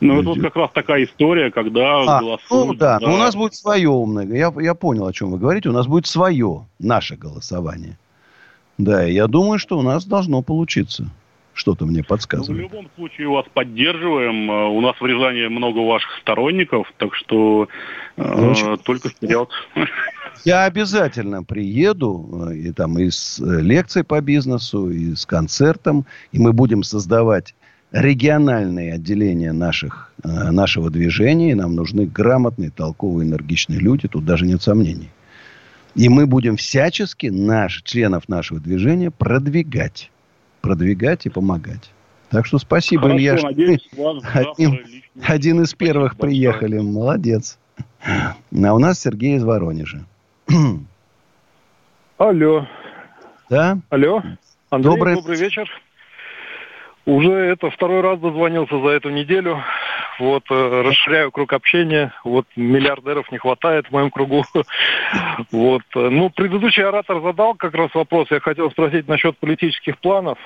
Ну, 0.00 0.18
это 0.18 0.30
вот 0.30 0.40
как 0.40 0.56
раз 0.56 0.70
такая 0.74 1.04
история, 1.04 1.52
когда 1.52 2.00
а, 2.00 2.20
голосуют... 2.20 2.66
Ну, 2.66 2.74
да, 2.74 2.98
но 3.00 3.14
у 3.14 3.16
нас 3.16 3.36
будет 3.36 3.54
свое 3.54 3.88
умное. 3.88 4.26
Я, 4.26 4.52
я 4.60 4.74
понял, 4.74 5.06
о 5.06 5.12
чем 5.12 5.30
вы 5.30 5.38
говорите. 5.38 5.68
У 5.68 5.72
нас 5.72 5.86
будет 5.86 6.06
свое, 6.06 6.66
наше 6.80 7.16
голосование. 7.16 7.96
Да, 8.78 9.04
я 9.04 9.28
думаю, 9.28 9.60
что 9.60 9.78
у 9.78 9.82
нас 9.82 10.04
должно 10.04 10.42
получиться. 10.42 11.08
Что-то 11.54 11.84
мне 11.84 12.02
подсказывает. 12.02 12.62
Ну, 12.62 12.68
в 12.68 12.72
любом 12.72 12.90
случае 12.96 13.28
вас 13.28 13.44
поддерживаем. 13.52 14.50
Э, 14.50 14.68
у 14.68 14.80
нас 14.80 14.96
в 14.98 15.04
Рязани 15.04 15.48
много 15.48 15.78
ваших 15.78 16.10
сторонников, 16.20 16.90
так 16.96 17.14
что 17.14 17.68
э, 18.16 18.76
только 18.84 19.10
вперед. 19.10 19.50
Я 20.44 20.64
обязательно 20.64 21.44
приеду 21.44 22.48
э, 22.50 22.56
и 22.56 22.72
там 22.72 22.98
и 22.98 23.10
с 23.10 23.38
э, 23.38 23.60
лекцией 23.60 24.04
по 24.04 24.20
бизнесу, 24.22 24.90
и 24.90 25.14
с 25.14 25.26
концертом, 25.26 26.06
и 26.32 26.38
мы 26.38 26.54
будем 26.54 26.82
создавать 26.82 27.54
региональные 27.92 28.94
отделения 28.94 29.52
наших, 29.52 30.10
нашего 30.24 30.88
движения. 30.88 31.50
И 31.50 31.54
нам 31.54 31.74
нужны 31.74 32.06
грамотные, 32.06 32.70
толковые, 32.70 33.28
энергичные 33.28 33.78
люди. 33.80 34.08
Тут 34.08 34.24
даже 34.24 34.46
нет 34.46 34.62
сомнений. 34.62 35.10
И 35.94 36.08
мы 36.08 36.26
будем 36.26 36.56
всячески 36.56 37.26
наш, 37.26 37.82
членов 37.82 38.30
нашего 38.30 38.60
движения 38.60 39.10
продвигать 39.10 40.11
продвигать 40.62 41.26
и 41.26 41.28
помогать. 41.28 41.90
Так 42.30 42.46
что 42.46 42.56
спасибо, 42.58 43.02
Хорошо, 43.02 43.18
Илья. 43.18 43.38
Надеюсь, 43.42 43.90
один, 44.32 44.80
один 45.22 45.62
из 45.62 45.74
первых 45.74 46.16
большое. 46.16 46.30
приехали. 46.30 46.78
Молодец. 46.78 47.58
А 48.02 48.74
у 48.74 48.78
нас 48.78 49.00
Сергей 49.00 49.36
из 49.36 49.44
Воронежа. 49.44 50.06
Алло. 52.16 52.66
Да? 53.50 53.78
Алло. 53.90 54.22
Андрей, 54.70 54.94
добрый... 54.94 55.14
добрый 55.16 55.36
вечер. 55.36 55.68
Уже 57.04 57.32
это 57.32 57.68
второй 57.70 58.00
раз 58.00 58.18
дозвонился 58.20 58.80
за 58.80 58.88
эту 58.88 59.10
неделю. 59.10 59.62
Вот, 60.22 60.44
э, 60.50 60.82
расширяю 60.82 61.32
круг 61.32 61.52
общения, 61.52 62.14
вот, 62.24 62.46
миллиардеров 62.54 63.30
не 63.32 63.38
хватает 63.38 63.86
в 63.88 63.92
моем 63.92 64.10
кругу. 64.10 64.44
Вот, 65.50 65.82
ну, 65.94 66.30
предыдущий 66.30 66.84
оратор 66.84 67.20
задал 67.20 67.54
как 67.54 67.74
раз 67.74 67.92
вопрос, 67.94 68.28
я 68.30 68.40
хотел 68.40 68.70
спросить 68.70 69.08
насчет 69.08 69.36
политических 69.38 69.98
планов. 69.98 70.38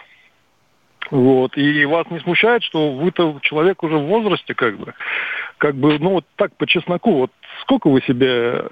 Вот, 1.11 1.57
и 1.57 1.85
вас 1.85 2.07
не 2.11 2.19
смущает, 2.21 2.63
что 2.65 2.93
вы-то 2.93 3.39
человек 3.43 3.83
уже 3.83 3.97
в 3.97 4.07
возрасте, 4.07 4.55
как 4.55 4.79
бы, 4.79 4.95
как 5.59 5.77
бы, 5.77 5.99
ну, 5.99 6.11
вот 6.11 6.25
так 6.37 6.57
по 6.57 6.67
чесноку, 6.67 7.13
вот 7.13 7.31
сколько 7.63 7.89
вы 7.89 8.01
себе 8.03 8.65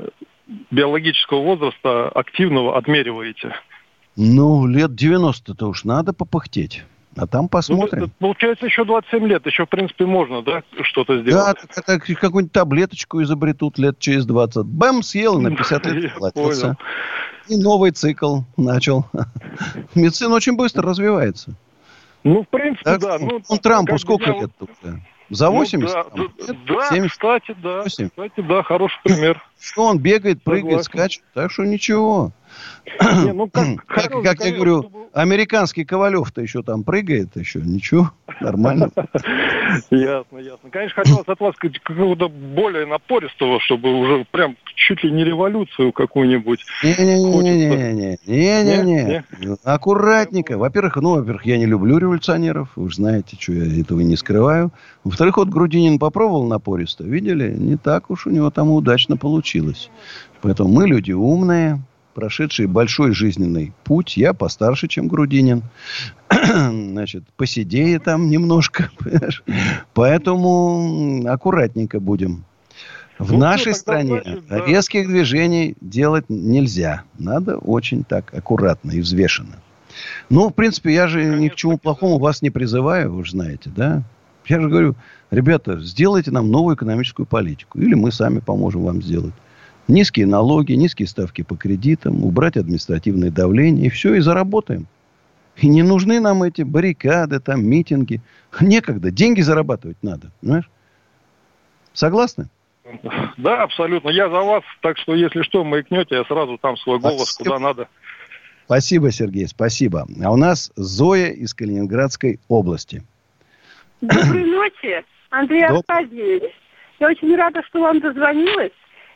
биологического 0.71 1.43
возраста 1.43 2.09
активного 2.09 2.77
отмериваете? 2.77 3.55
Ну, 4.17 4.67
лет 4.67 4.91
90-то 4.91 5.67
уж 5.67 5.85
надо 5.85 6.13
попыхтеть. 6.13 6.85
А 7.16 7.26
там 7.26 7.49
посмотрим. 7.49 8.02
Ну, 8.02 8.11
получается, 8.18 8.66
еще 8.66 8.85
27 8.85 9.26
лет. 9.26 9.47
Еще, 9.47 9.66
в 9.66 9.68
принципе, 9.68 10.06
можно, 10.06 10.42
да, 10.42 10.62
что-то 10.83 11.21
сделать? 11.21 11.56
Да, 11.56 11.83
это 11.87 11.99
какую-нибудь 11.99 12.52
таблеточку 12.52 13.23
изобретут 13.23 13.78
лет 13.78 13.99
через 13.99 14.26
20. 14.26 14.66
Бэм, 14.66 15.02
съел, 15.02 15.40
на 15.40 15.50
50 15.50 15.87
лет 15.87 16.12
хватился. 16.16 16.76
И 17.49 17.56
новый 17.56 17.92
цикл 17.92 18.40
начал. 18.56 19.06
Медицина 19.94 20.35
очень 20.35 20.56
быстро 20.56 20.83
развивается. 20.83 21.54
Ну, 22.25 22.42
в 22.42 22.49
принципе, 22.49 22.85
так, 22.85 23.00
да. 23.00 23.18
Ну, 23.18 23.42
он 23.49 23.59
Трампу 23.59 23.99
сколько 23.99 24.30
я... 24.30 24.40
лет 24.40 24.50
тут? 24.59 24.71
За 25.30 25.50
80? 25.50 26.16
Ну, 26.16 26.28
да, 26.38 26.44
там, 26.47 26.56
да, 26.66 26.88
70? 26.90 27.12
кстати, 27.12 27.56
да. 27.62 27.83
8? 27.83 28.09
Кстати, 28.09 28.40
да, 28.40 28.62
хороший 28.62 28.99
пример. 29.02 29.42
Что 29.61 29.85
он 29.85 29.99
бегает, 29.99 30.42
прыгает, 30.42 30.85
Согласен. 30.85 30.90
скачет. 30.90 31.23
Так 31.35 31.50
что 31.50 31.64
ничего. 31.64 32.33
Не, 33.00 33.33
ну, 33.33 33.49
как, 33.49 33.66
как, 33.87 34.23
как 34.23 34.44
я 34.44 34.52
говорю. 34.52 35.04
Американский 35.14 35.85
Ковалев-то 35.85 36.42
еще 36.42 36.62
там 36.62 36.83
прыгает, 36.83 37.37
еще 37.37 37.61
ничего, 37.61 38.11
нормально. 38.40 38.90
Ясно, 39.90 40.38
ясно. 40.38 40.71
Конечно, 40.71 40.94
хотелось 40.94 41.26
от 41.26 41.40
вас 41.40 41.54
какого-то 41.56 42.28
более 42.28 42.87
напористого, 42.87 43.61
чтобы 43.61 43.92
уже 43.99 44.26
прям 44.30 44.56
чуть 44.75 45.02
ли 45.04 45.11
не 45.11 45.25
революцию 45.25 45.92
какую-нибудь. 45.92 46.64
Не-не-не, 46.83 48.18
не-не-не, 48.26 49.25
аккуратненько. 49.64 50.59
Во-первых, 50.59 50.97
ну, 50.97 51.16
во-первых, 51.16 51.47
я 51.47 51.59
не 51.59 51.66
люблю 51.66 51.99
революционеров, 51.99 52.68
вы 52.76 52.90
же 52.90 52.97
знаете, 52.97 53.37
что 53.38 53.52
я 53.52 53.80
этого 53.80 54.00
не 54.00 54.16
скрываю. 54.16 54.73
Во-вторых, 55.04 55.37
вот 55.37 55.49
Грудинин 55.49 55.99
попробовал 55.99 56.44
напористо, 56.47 57.04
видели, 57.04 57.54
не 57.54 57.76
так 57.76 58.11
уж 58.11 58.26
у 58.26 58.30
него 58.30 58.50
там 58.50 58.71
удачно 58.71 59.16
получилось. 59.16 59.90
Поэтому 60.42 60.71
мы 60.71 60.88
люди 60.88 61.12
умные, 61.12 61.80
прошедшие 62.14 62.68
большой 62.68 63.12
жизненный 63.12 63.73
путь. 63.85 64.16
Я 64.16 64.33
постарше, 64.33 64.88
чем 64.88 65.09
Грудинин. 65.09 65.62
Значит, 66.30 67.25
посидее 67.37 67.99
там 67.99 68.30
немножко. 68.30 68.90
Поэтому 69.94 71.25
аккуратненько 71.28 72.00
будем. 72.00 72.44
В 73.18 73.33
ну, 73.33 73.38
нашей 73.38 73.75
стране 73.75 74.21
значит, 74.23 74.47
да. 74.49 74.66
резких 74.66 75.06
движений 75.06 75.76
делать 75.80 76.25
нельзя. 76.28 77.04
Надо 77.18 77.59
очень 77.59 78.02
так 78.02 78.35
аккуратно 78.35 78.90
и 78.90 79.00
взвешенно. 79.00 79.56
Ну, 80.30 80.49
в 80.49 80.52
принципе, 80.52 80.92
я 80.92 81.06
же 81.06 81.21
Конечно, 81.21 81.40
ни 81.40 81.49
к 81.49 81.54
чему 81.54 81.78
плохому 81.78 82.18
вас 82.18 82.42
не 82.42 82.50
призываю, 82.50 83.14
вы 83.14 83.25
же 83.25 83.33
знаете, 83.33 83.71
да? 83.75 84.02
Я 84.47 84.61
же 84.61 84.68
говорю, 84.68 84.97
ребята, 85.30 85.78
сделайте 85.78 86.30
нам 86.30 86.50
новую 86.50 86.76
экономическую 86.76 87.25
политику. 87.25 87.78
Или 87.78 87.94
мы 87.94 88.11
сами 88.11 88.40
поможем 88.40 88.83
вам 88.83 89.02
сделать. 89.02 89.35
Низкие 89.87 90.26
налоги, 90.26 90.73
низкие 90.73 91.07
ставки 91.07 91.43
по 91.43 91.57
кредитам, 91.57 92.25
убрать 92.25 92.57
административное 92.57 93.31
давление, 93.31 93.87
и 93.87 93.91
все, 93.91 94.14
и 94.14 94.21
заработаем. 94.21 94.87
И 95.57 95.69
не 95.69 95.83
нужны 95.83 96.21
нам 96.21 96.43
эти 96.43 96.62
баррикады, 96.62 97.38
там, 97.38 97.64
митинги. 97.64 98.21
Некогда. 98.61 99.11
Деньги 99.11 99.41
зарабатывать 99.41 99.99
надо. 100.03 100.31
Понимаешь? 100.41 100.71
Согласны? 101.93 102.49
Да, 103.37 103.62
абсолютно. 103.62 104.11
Я 104.11 104.29
за 104.29 104.41
вас. 104.41 104.62
Так 104.81 104.99
что, 104.99 105.14
если 105.14 105.43
что, 105.43 105.64
маякнете, 105.64 106.17
я 106.17 106.25
сразу 106.25 106.59
там 106.59 106.76
свой 106.76 106.99
голос 106.99 107.31
спасибо. 107.31 107.55
куда 107.55 107.59
надо. 107.59 107.88
Спасибо, 108.64 109.11
Сергей, 109.11 109.47
спасибо. 109.47 110.07
А 110.23 110.33
у 110.33 110.37
нас 110.37 110.73
Зоя 110.76 111.29
из 111.29 111.53
Калининградской 111.55 112.41
области. 112.49 113.03
Доброй 114.00 114.45
ночи, 114.45 115.05
Андрей 115.31 115.69
Доб... 115.69 115.85
Аркадьевич. 115.87 116.50
Я 116.99 117.09
очень 117.09 117.35
рада, 117.37 117.62
что 117.64 117.81
вам 117.81 118.00
дозвонилась. 118.00 118.73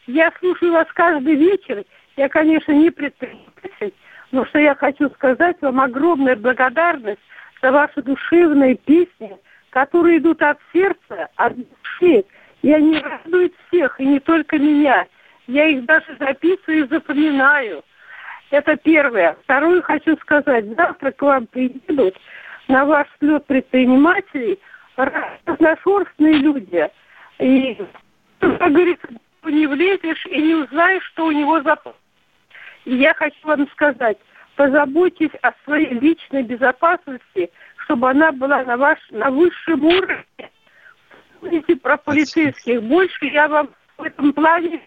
Я 0.08 0.32
слушаю 0.40 0.72
вас 0.72 0.86
каждый 0.94 1.34
вечер. 1.34 1.84
Я, 2.16 2.30
конечно, 2.30 2.72
не 2.72 2.90
предприниматель, 2.90 3.92
но 4.32 4.46
что 4.46 4.58
я 4.58 4.74
хочу 4.74 5.10
сказать 5.10 5.58
вам 5.60 5.80
огромная 5.80 6.34
благодарность 6.34 7.20
за 7.60 7.70
ваши 7.70 8.02
душевные 8.02 8.76
песни, 8.76 9.36
которые 9.68 10.16
идут 10.18 10.40
от 10.40 10.58
сердца, 10.72 11.28
от 11.36 11.54
души. 11.56 12.24
И 12.62 12.72
они 12.72 12.98
радуют 12.98 13.52
всех, 13.66 14.00
и 14.00 14.06
не 14.06 14.18
только 14.18 14.58
меня. 14.58 15.06
Я 15.46 15.66
их 15.66 15.84
даже 15.84 16.16
записываю 16.18 16.86
и 16.86 16.88
запоминаю. 16.88 17.84
Это 18.50 18.76
первое. 18.76 19.36
Второе 19.44 19.82
хочу 19.82 20.16
сказать. 20.16 20.74
Завтра 20.74 21.12
к 21.12 21.20
вам 21.20 21.46
приедут 21.48 22.16
на 22.66 22.86
ваш 22.86 23.06
слет 23.18 23.44
предпринимателей 23.44 24.58
разношерстные 24.96 26.38
люди. 26.38 26.88
И, 27.40 27.76
как 28.40 28.72
говорится, 28.72 29.08
не 29.44 29.66
влезешь 29.66 30.26
и 30.26 30.40
не 30.40 30.54
узнаешь, 30.54 31.04
что 31.04 31.26
у 31.26 31.32
него 31.32 31.60
за... 31.62 31.78
И 32.84 32.96
я 32.96 33.14
хочу 33.14 33.36
вам 33.42 33.68
сказать, 33.70 34.18
позаботьтесь 34.56 35.34
о 35.42 35.52
своей 35.64 35.92
личной 35.94 36.42
безопасности, 36.42 37.50
чтобы 37.84 38.10
она 38.10 38.32
была 38.32 38.64
на, 38.64 38.76
ваш, 38.76 38.98
на 39.10 39.30
высшем 39.30 39.84
уровне. 39.84 40.24
Помните 41.40 41.76
про 41.76 41.96
полицейских. 41.96 42.82
Больше 42.82 43.26
я 43.26 43.48
вам 43.48 43.70
в 43.96 44.02
этом 44.02 44.32
плане 44.32 44.80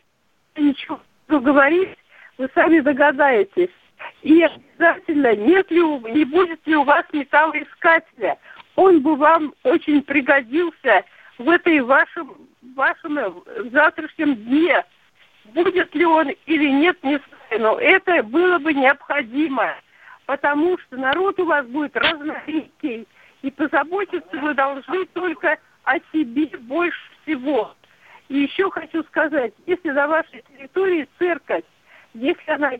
ничего 0.56 1.00
не 1.30 1.40
говорить, 1.40 1.98
вы 2.38 2.50
сами 2.54 2.80
догадаетесь. 2.80 3.70
И 4.24 4.44
обязательно, 4.44 5.36
нет 5.36 5.70
ли, 5.72 5.80
не 5.80 6.26
будет 6.26 6.66
ли 6.66 6.76
у 6.76 6.84
вас 6.84 7.06
металлоискателя. 7.14 8.38
Он 8.76 9.02
бы 9.02 9.16
вам 9.16 9.54
очень 9.64 10.02
пригодился 10.02 11.06
в 11.42 11.50
этой 11.50 11.82
вашем 11.82 12.36
вашем 12.76 13.18
э, 13.18 13.32
завтрашнем 13.72 14.36
дне. 14.36 14.84
Будет 15.46 15.94
ли 15.96 16.06
он 16.06 16.30
или 16.46 16.70
нет, 16.70 17.04
не 17.04 17.20
знаю, 17.20 17.62
но 17.62 17.80
это 17.80 18.22
было 18.24 18.60
бы 18.60 18.74
необходимо, 18.74 19.76
потому 20.28 20.78
что 20.78 20.98
народ 20.98 21.40
у 21.40 21.46
вас 21.46 21.66
будет 21.66 21.98
разноликий, 21.98 23.08
и 23.42 23.52
позаботиться 23.52 24.38
вы 24.38 24.54
должны 24.54 25.06
только 25.08 25.58
о 25.84 25.98
себе 26.14 26.46
больше 26.60 27.00
всего. 27.24 27.74
И 28.30 28.38
еще 28.42 28.70
хочу 28.70 29.04
сказать, 29.06 29.54
если 29.66 29.90
на 29.90 30.08
вашей 30.08 30.44
территории 30.56 31.10
церковь, 31.18 31.64
если 32.14 32.52
она 32.52 32.74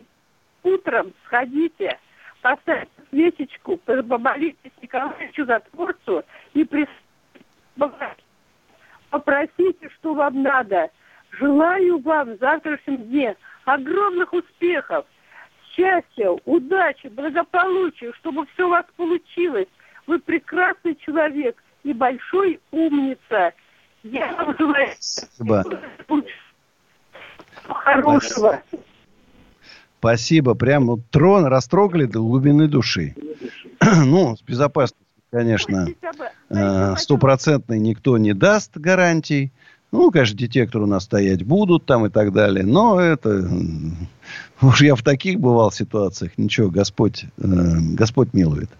утром 0.62 1.12
сходите, 1.24 1.98
поставьте 2.40 2.88
свечечку, 3.10 3.76
помолитесь 3.78 4.72
Николаю 4.80 5.32
Чудотворцу 5.32 6.22
и 6.54 6.64
присутствуйте 6.64 8.21
попросите, 9.12 9.90
что 9.98 10.14
вам 10.14 10.42
надо. 10.42 10.90
Желаю 11.38 12.00
вам 12.00 12.34
в 12.34 12.38
завтрашнем 12.38 12.96
дне 13.04 13.36
огромных 13.64 14.32
успехов, 14.32 15.04
счастья, 15.70 16.30
удачи, 16.44 17.06
благополучия, 17.08 18.12
чтобы 18.14 18.46
все 18.46 18.66
у 18.66 18.70
вас 18.70 18.86
получилось. 18.96 19.68
Вы 20.06 20.18
прекрасный 20.18 20.96
человек 20.96 21.62
и 21.84 21.92
большой 21.92 22.58
умница. 22.70 23.52
Я 24.02 24.34
вам 24.34 24.56
желаю 24.58 24.88
Спасибо. 24.98 25.64
хорошего. 27.68 28.62
Спасибо. 29.98 30.54
Прям 30.54 31.00
трон 31.10 31.46
растрогали 31.46 32.06
до 32.06 32.18
глубины 32.18 32.66
души. 32.66 33.14
ну, 34.04 34.36
с 34.36 34.42
безопасностью 34.42 35.01
конечно, 35.32 35.88
э, 36.50 36.94
стопроцентной 36.96 37.78
никто 37.78 38.18
не 38.18 38.34
даст 38.34 38.76
гарантий. 38.76 39.52
Ну, 39.90 40.10
конечно, 40.10 40.38
детекторы 40.38 40.84
у 40.84 40.86
нас 40.86 41.04
стоять 41.04 41.42
будут 41.44 41.84
там 41.86 42.06
и 42.06 42.10
так 42.10 42.32
далее. 42.32 42.64
Но 42.64 43.00
это... 43.00 43.50
Уж 44.62 44.82
я 44.82 44.94
в 44.94 45.02
таких 45.02 45.40
бывал 45.40 45.72
ситуациях. 45.72 46.32
Ничего, 46.36 46.70
Господь, 46.70 47.24
э, 47.38 47.42
Господь 47.94 48.32
милует. 48.34 48.70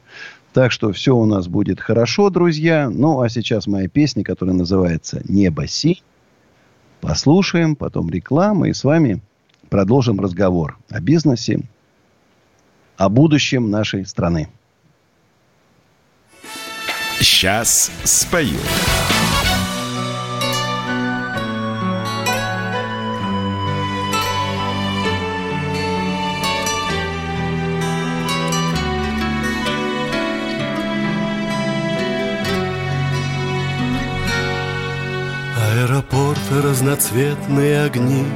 Так 0.52 0.70
что 0.70 0.92
все 0.92 1.16
у 1.16 1.24
нас 1.24 1.48
будет 1.48 1.80
хорошо, 1.80 2.28
друзья. 2.28 2.90
Ну, 2.90 3.20
а 3.20 3.28
сейчас 3.28 3.66
моя 3.66 3.88
песня, 3.88 4.22
которая 4.22 4.54
называется 4.54 5.22
«Небо 5.26 5.66
си». 5.66 6.02
Послушаем, 7.00 7.74
потом 7.74 8.10
реклама. 8.10 8.68
И 8.68 8.74
с 8.74 8.84
вами 8.84 9.22
продолжим 9.70 10.20
разговор 10.20 10.78
о 10.90 11.00
бизнесе, 11.00 11.60
о 12.96 13.08
будущем 13.08 13.70
нашей 13.70 14.06
страны. 14.06 14.48
Сейчас 17.22 17.88
спою. 18.02 18.58
Аэропорт, 35.56 36.40
разноцветные 36.50 37.84
огни 37.84 38.26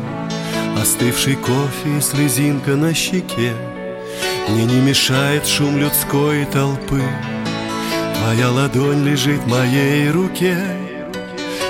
Остывший 0.81 1.35
кофе 1.35 1.99
и 1.99 2.01
слезинка 2.01 2.77
на 2.77 2.95
щеке 2.95 3.53
Мне 4.49 4.65
не 4.65 4.81
мешает 4.81 5.45
шум 5.45 5.77
людской 5.77 6.45
толпы 6.45 7.03
Твоя 8.27 8.51
ладонь 8.51 9.05
лежит 9.05 9.39
в 9.43 9.47
моей 9.47 10.11
руке. 10.11 10.59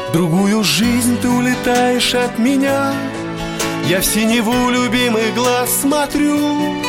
В 0.08 0.12
другую 0.14 0.64
жизнь 0.64 1.18
ты 1.20 1.28
улетаешь 1.28 2.14
от 2.14 2.38
меня. 2.38 2.94
Я 3.90 4.00
в 4.00 4.06
синеву 4.06 4.70
любимый 4.70 5.32
глаз 5.32 5.82
смотрю. 5.82 6.82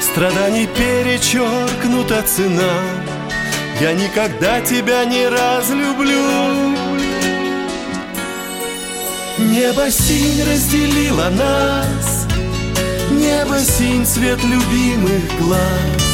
Страданий 0.00 0.68
перечеркнута 0.68 2.22
цена. 2.22 2.72
Я 3.80 3.94
никогда 3.94 4.60
тебя 4.60 5.04
не 5.04 5.26
разлюблю. 5.26 6.76
Небо 9.38 9.90
синь 9.90 10.40
разделила 10.48 11.30
нас. 11.30 12.28
Небо 13.10 13.58
синь 13.58 14.06
цвет 14.06 14.38
любимых 14.44 15.36
глаз 15.40 16.09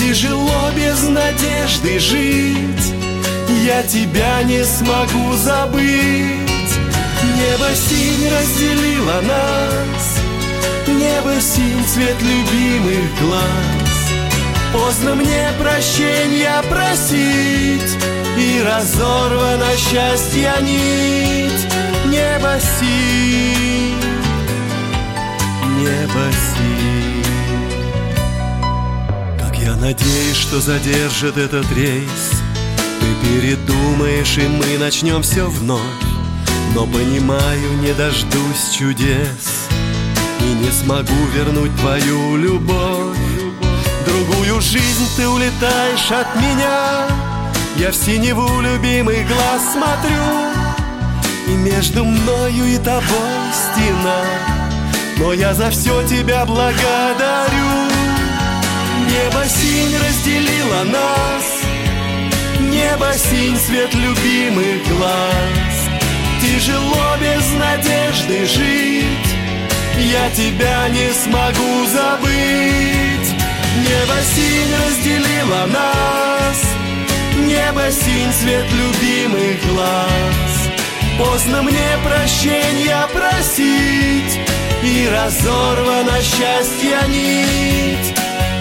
Тяжело 0.00 0.70
без 0.74 1.02
надежды 1.08 1.98
жить. 1.98 2.94
Я 3.66 3.82
тебя 3.82 4.42
не 4.44 4.64
смогу 4.64 5.34
забыть. 5.34 6.72
Небо 7.36 7.68
синь 7.74 8.26
разделила 8.30 9.20
нас. 9.20 10.18
Небо 10.86 11.38
синь 11.38 11.84
цвет 11.86 12.16
любимых 12.22 13.20
глаз. 13.20 13.90
Поздно 14.72 15.16
мне 15.16 15.48
прощения 15.60 16.62
просить 16.70 17.98
И 18.38 18.62
разорвана 18.62 19.76
счастья 19.76 20.54
нить. 20.62 21.66
Небо 22.06 22.58
синь, 22.58 24.00
небо 25.78 26.32
синь 26.32 27.09
я 29.70 29.76
надеюсь, 29.76 30.36
что 30.36 30.60
задержит 30.60 31.36
этот 31.36 31.70
рейс. 31.72 32.30
Ты 33.00 33.06
передумаешь, 33.26 34.36
и 34.38 34.48
мы 34.48 34.78
начнем 34.78 35.22
все 35.22 35.48
вновь. 35.48 35.80
Но 36.74 36.86
понимаю, 36.86 37.72
не 37.80 37.92
дождусь 37.92 38.70
чудес. 38.72 39.68
И 40.40 40.64
не 40.64 40.70
смогу 40.70 41.26
вернуть 41.34 41.74
твою 41.76 42.36
любовь. 42.36 43.16
Другую 44.06 44.60
жизнь 44.60 45.08
ты 45.16 45.28
улетаешь 45.28 46.10
от 46.10 46.34
меня. 46.36 47.06
Я 47.76 47.90
в 47.92 47.94
синеву 47.94 48.60
любимый 48.60 49.24
глаз 49.24 49.62
смотрю. 49.72 50.24
И 51.46 51.52
между 51.52 52.04
мною 52.04 52.66
и 52.66 52.78
тобой 52.78 53.40
стена. 53.52 54.24
Но 55.18 55.32
я 55.32 55.54
за 55.54 55.70
все 55.70 56.06
тебя 56.08 56.44
благодарю 56.44 57.79
Небо 59.10 59.44
синь 59.48 59.96
разделило 59.96 60.84
нас. 60.84 61.44
Небо 62.60 63.12
синь 63.12 63.56
цвет 63.58 63.92
любимых 63.92 64.86
глаз. 64.86 65.74
Тяжело 66.40 67.16
без 67.20 67.44
надежды 67.58 68.46
жить. 68.46 69.30
Я 69.98 70.30
тебя 70.30 70.88
не 70.90 71.12
смогу 71.12 71.86
забыть. 71.86 73.34
Небо 73.78 74.16
синь 74.32 74.74
разделило 74.86 75.66
нас. 75.66 76.58
Небо 77.36 77.90
синь 77.90 78.32
цвет 78.40 78.66
любимых 78.70 79.56
глаз. 79.72 80.70
Поздно 81.18 81.62
мне 81.62 81.98
прощения 82.02 83.06
просить 83.12 84.40
И 84.82 85.08
разорвана 85.12 86.18
счастья 86.22 87.06
нить 87.08 88.19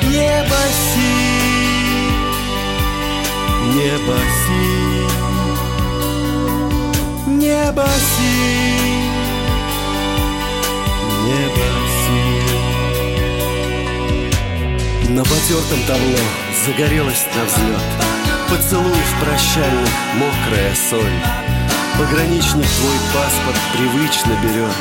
Небо 0.10 0.62
синь 0.90 2.10
Небо 3.76 4.18
синь 4.42 5.12
Небо 7.38 7.88
синь 8.16 9.10
Небо 11.28 11.68
синь. 12.02 12.50
На 15.14 15.24
потертом 15.24 15.82
табло 15.86 16.24
загорелась 16.66 17.26
на 17.36 17.44
взлет. 17.46 17.88
Поцелуев 18.50 19.10
прощальных 19.24 19.94
мокрая 20.16 20.74
соль. 20.90 21.20
Пограничник 22.00 22.66
твой 22.66 23.00
паспорт 23.14 23.62
привычно 23.78 24.34
берет. 24.42 24.78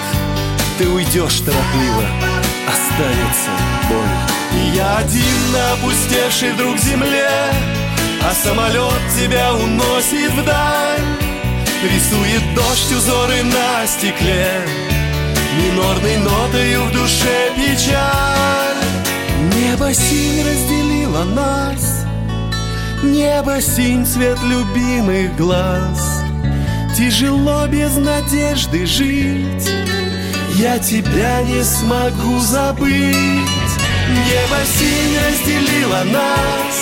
Ты 0.79 0.89
уйдешь 0.89 1.41
торопливо, 1.41 2.07
останется 2.67 3.51
боль 3.91 4.39
я 4.75 4.99
один 4.99 5.53
на 5.53 5.73
опустевшей 5.73 6.53
вдруг 6.53 6.79
земле 6.79 7.29
А 8.23 8.33
самолет 8.35 9.03
тебя 9.19 9.55
уносит 9.55 10.33
вдаль. 10.33 11.01
Рисует 11.83 12.55
дождь 12.55 12.93
узоры 12.93 13.43
на 13.43 13.87
стекле 13.87 14.67
Минорной 15.57 16.17
нотою 16.19 16.85
в 16.85 16.93
душе 16.93 17.53
печаль. 17.57 18.77
Небо 19.55 19.93
синь 19.95 20.45
разделило 20.45 21.25
нас 21.25 22.05
Небо 23.03 23.61
синь 23.61 24.05
цвет 24.05 24.39
любимых 24.43 25.37
глаз. 25.37 26.23
Тяжело 26.97 27.67
без 27.69 27.97
надежды 27.97 28.85
жить 28.85 29.71
Я 30.57 30.81
тебя 30.81 31.43
не 31.43 31.63
смогу 31.63 32.41
забыть 32.41 33.58
Небо 34.09 34.61
синь 34.65 35.19
разделило 35.19 36.03
нас. 36.05 36.77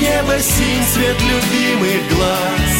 Небо 0.00 0.38
синь 0.38 0.84
цвет 0.92 1.16
любимых 1.20 2.08
глаз. 2.14 2.72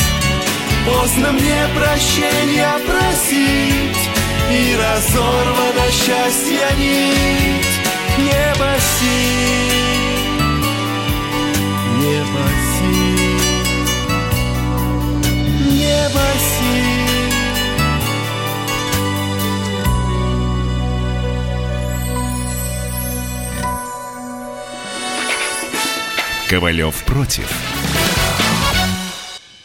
Поздно 0.87 1.33
мне 1.33 1.67
прощения 1.75 2.75
просить 2.87 4.03
И 4.51 4.77
разорвано 4.77 5.91
счастье 5.91 6.69
нить. 6.79 7.75
Небо 8.19 8.71
синь. 8.99 9.55
Небо 12.01 12.45
синь 12.79 13.45
Ковалев 26.55 27.03
против. 27.05 27.51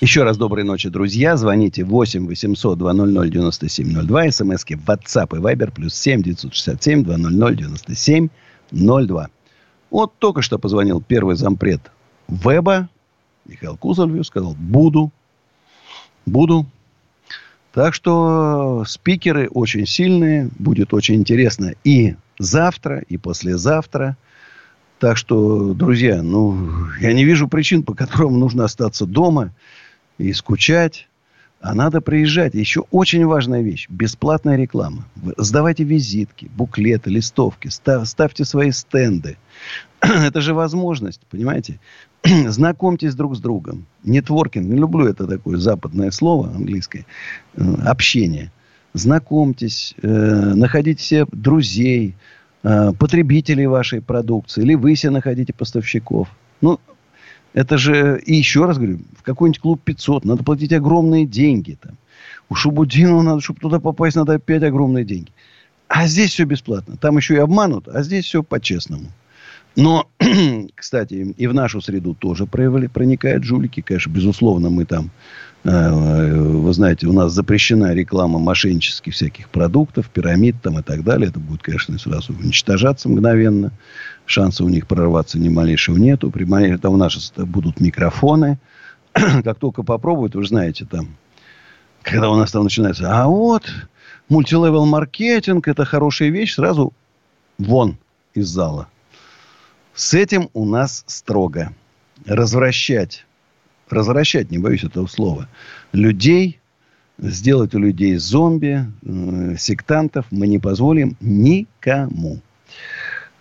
Еще 0.02 0.24
раз 0.24 0.38
доброй 0.38 0.64
ночи, 0.64 0.90
друзья. 0.90 1.38
Звоните 1.38 1.84
8 1.84 2.26
800 2.26 2.80
200 2.80 3.30
9702. 3.30 4.32
СМСки 4.32 4.74
WhatsApp 4.74 5.38
и 5.38 5.40
Viber 5.40 5.72
плюс 5.72 5.94
7 5.94 6.24
967 6.24 7.04
200 7.04 7.56
9702. 7.58 9.30
Вот 9.92 10.14
только 10.18 10.42
что 10.42 10.58
позвонил 10.58 11.00
первый 11.00 11.36
зампред 11.36 11.92
Веба. 12.28 12.90
Михаил 13.46 13.78
Кузовлев 13.78 14.26
сказал, 14.26 14.56
буду. 14.58 15.12
Буду. 16.26 16.66
Так 17.72 17.94
что 17.94 18.84
спикеры 18.88 19.48
очень 19.50 19.86
сильные. 19.86 20.50
Будет 20.58 20.96
очень 20.96 21.18
интересно 21.18 21.76
и 21.84 22.16
завтра, 22.40 23.04
и 23.08 23.18
послезавтра. 23.18 24.18
Так 25.00 25.16
что, 25.16 25.74
друзья, 25.74 26.22
ну, 26.22 26.58
я 27.00 27.14
не 27.14 27.24
вижу 27.24 27.48
причин, 27.48 27.84
по 27.84 27.96
которым 27.96 28.38
нужно 28.38 28.66
остаться 28.66 29.06
дома 29.06 29.54
и 30.18 30.34
скучать. 30.34 31.08
А 31.62 31.74
надо 31.74 32.00
приезжать. 32.00 32.54
Еще 32.54 32.86
очень 32.92 33.26
важная 33.26 33.62
вещь. 33.62 33.88
Бесплатная 33.90 34.56
реклама. 34.56 35.06
Сдавайте 35.38 35.84
визитки, 35.84 36.50
буклеты, 36.56 37.10
листовки. 37.10 37.68
Став, 37.68 38.08
ставьте 38.08 38.46
свои 38.46 38.72
стенды. 38.72 39.38
это 40.02 40.40
же 40.40 40.54
возможность, 40.54 41.22
понимаете? 41.30 41.80
Знакомьтесь 42.24 43.14
друг 43.16 43.36
с 43.36 43.40
другом. 43.40 43.86
Нетворкинг. 44.04 44.68
Не 44.68 44.78
люблю 44.78 45.06
это 45.06 45.28
такое 45.28 45.58
западное 45.58 46.12
слово 46.12 46.50
английское. 46.50 47.06
Э, 47.56 47.64
общение. 47.86 48.52
Знакомьтесь. 48.94 49.96
Э, 50.02 50.54
находите 50.56 51.04
себе 51.04 51.26
друзей. 51.32 52.16
Э, 52.62 52.92
потребителей 52.92 53.68
вашей 53.68 54.02
продукции. 54.02 54.62
Или 54.62 54.76
вы 54.76 54.96
себе 54.96 55.12
находите 55.12 55.54
поставщиков. 55.54 56.28
Ну, 56.62 56.80
это 57.54 57.78
же, 57.78 58.22
и 58.26 58.36
еще 58.36 58.66
раз 58.66 58.78
говорю, 58.78 59.00
в 59.18 59.24
какой-нибудь 59.24 59.62
клуб 59.62 59.82
500 59.84 60.26
надо 60.26 60.44
платить 60.44 60.74
огромные 60.74 61.26
деньги. 61.26 61.78
Там. 61.82 61.98
У 62.50 62.56
Шубудинова 62.56 63.22
надо, 63.22 63.42
чтобы 63.42 63.62
туда 63.62 63.80
попасть, 63.80 64.18
надо 64.18 64.34
опять 64.34 64.64
огромные 64.64 65.06
деньги. 65.06 65.32
А 65.88 66.06
здесь 66.06 66.32
все 66.32 66.44
бесплатно. 66.44 66.98
Там 66.98 67.18
еще 67.18 67.36
и 67.36 67.38
обманут, 67.38 67.88
а 67.88 68.04
здесь 68.04 68.26
все 68.26 68.44
по-честному. 68.44 69.08
Но, 69.76 70.10
кстати, 70.76 71.34
и 71.38 71.48
в 71.48 71.54
нашу 71.54 71.80
среду 71.82 72.14
тоже 72.14 72.46
проникают 72.46 73.46
жулики. 73.46 73.82
Конечно, 73.82 74.10
безусловно, 74.10 74.70
мы 74.70 74.84
там, 74.84 75.12
вы 75.64 76.74
знаете, 76.74 77.08
у 77.08 77.14
нас 77.14 77.34
запрещена 77.34 77.94
реклама 77.94 78.40
мошеннических 78.40 79.14
всяких 79.14 79.50
продуктов, 79.50 80.10
пирамид 80.10 80.56
там 80.62 80.80
и 80.80 80.82
так 80.82 81.04
далее. 81.04 81.30
Это 81.30 81.40
будет, 81.40 81.62
конечно, 81.62 81.98
сразу 82.00 82.34
уничтожаться 82.34 83.10
мгновенно. 83.10 83.72
Шанса 84.26 84.64
у 84.64 84.70
них 84.70 84.88
прорваться 84.88 85.38
ни 85.38 85.50
малейшего 85.50 85.98
нету. 85.98 86.32
При 86.32 86.46
там 86.78 86.94
у 86.94 86.98
нас 86.98 87.34
будут 87.36 87.82
микрофоны. 87.82 88.60
Как 89.14 89.60
только 89.60 89.84
попробуют, 89.84 90.36
вы 90.36 90.46
знаете, 90.46 90.86
там, 90.86 91.18
когда 92.04 92.30
у 92.30 92.36
нас 92.36 92.52
там 92.52 92.64
начинается, 92.64 93.12
а 93.12 93.28
вот 93.28 93.64
мультилевел 94.30 94.86
маркетинг, 94.86 95.68
это 95.68 95.84
хорошая 95.84 96.30
вещь, 96.30 96.56
сразу 96.56 96.94
вон 97.58 97.98
из 98.34 98.48
зала. 98.48 98.88
С 99.94 100.14
этим 100.14 100.50
у 100.54 100.66
нас 100.66 101.04
строго. 101.08 101.74
Развращать, 102.26 103.26
развращать, 103.92 104.52
не 104.52 104.58
боюсь 104.58 104.84
этого 104.84 105.08
слова, 105.08 105.48
людей, 105.92 106.60
сделать 107.18 107.76
у 107.76 107.80
людей 107.80 108.16
зомби, 108.18 108.86
э, 109.04 109.56
сектантов 109.58 110.26
мы 110.32 110.48
не 110.48 110.60
позволим 110.60 111.18
никому. 111.20 112.40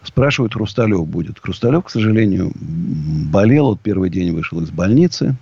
Спрашивают, 0.03 0.55
Хрусталев 0.55 1.07
будет. 1.07 1.39
Хрусталев, 1.39 1.85
к 1.85 1.91
сожалению, 1.91 2.53
болел. 2.55 3.67
Вот 3.67 3.81
первый 3.81 4.11
день 4.11 4.33
вышел 4.33 4.61
из 4.61 4.71
больницы. 4.71 5.37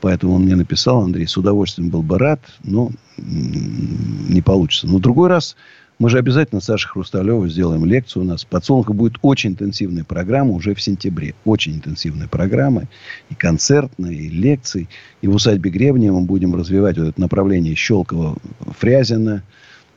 Поэтому 0.00 0.34
он 0.34 0.42
мне 0.42 0.56
написал, 0.56 1.02
Андрей, 1.02 1.26
с 1.26 1.36
удовольствием 1.36 1.90
был 1.90 2.02
бы 2.02 2.18
рад, 2.18 2.40
но 2.64 2.90
не 3.18 4.42
получится. 4.42 4.86
Но 4.86 4.96
в 4.96 5.00
другой 5.00 5.28
раз 5.28 5.56
мы 6.02 6.10
же 6.10 6.18
обязательно 6.18 6.60
Саше 6.60 6.88
Хрусталеву 6.88 7.46
сделаем 7.46 7.84
лекцию 7.84 8.24
у 8.24 8.26
нас. 8.26 8.44
Подсолнуха 8.44 8.92
будет 8.92 9.18
очень 9.22 9.50
интенсивная 9.50 10.02
программа 10.02 10.50
уже 10.50 10.74
в 10.74 10.82
сентябре. 10.82 11.36
Очень 11.44 11.76
интенсивная 11.76 12.26
программа. 12.26 12.88
И 13.30 13.36
концертная, 13.36 14.10
и 14.10 14.28
лекции. 14.28 14.88
И 15.20 15.28
в 15.28 15.34
усадьбе 15.36 15.70
Гребня 15.70 16.10
мы 16.10 16.22
будем 16.22 16.56
развивать 16.56 16.98
вот 16.98 17.06
это 17.06 17.20
направление 17.20 17.76
Щелкова, 17.76 18.36
Фрязина, 18.80 19.44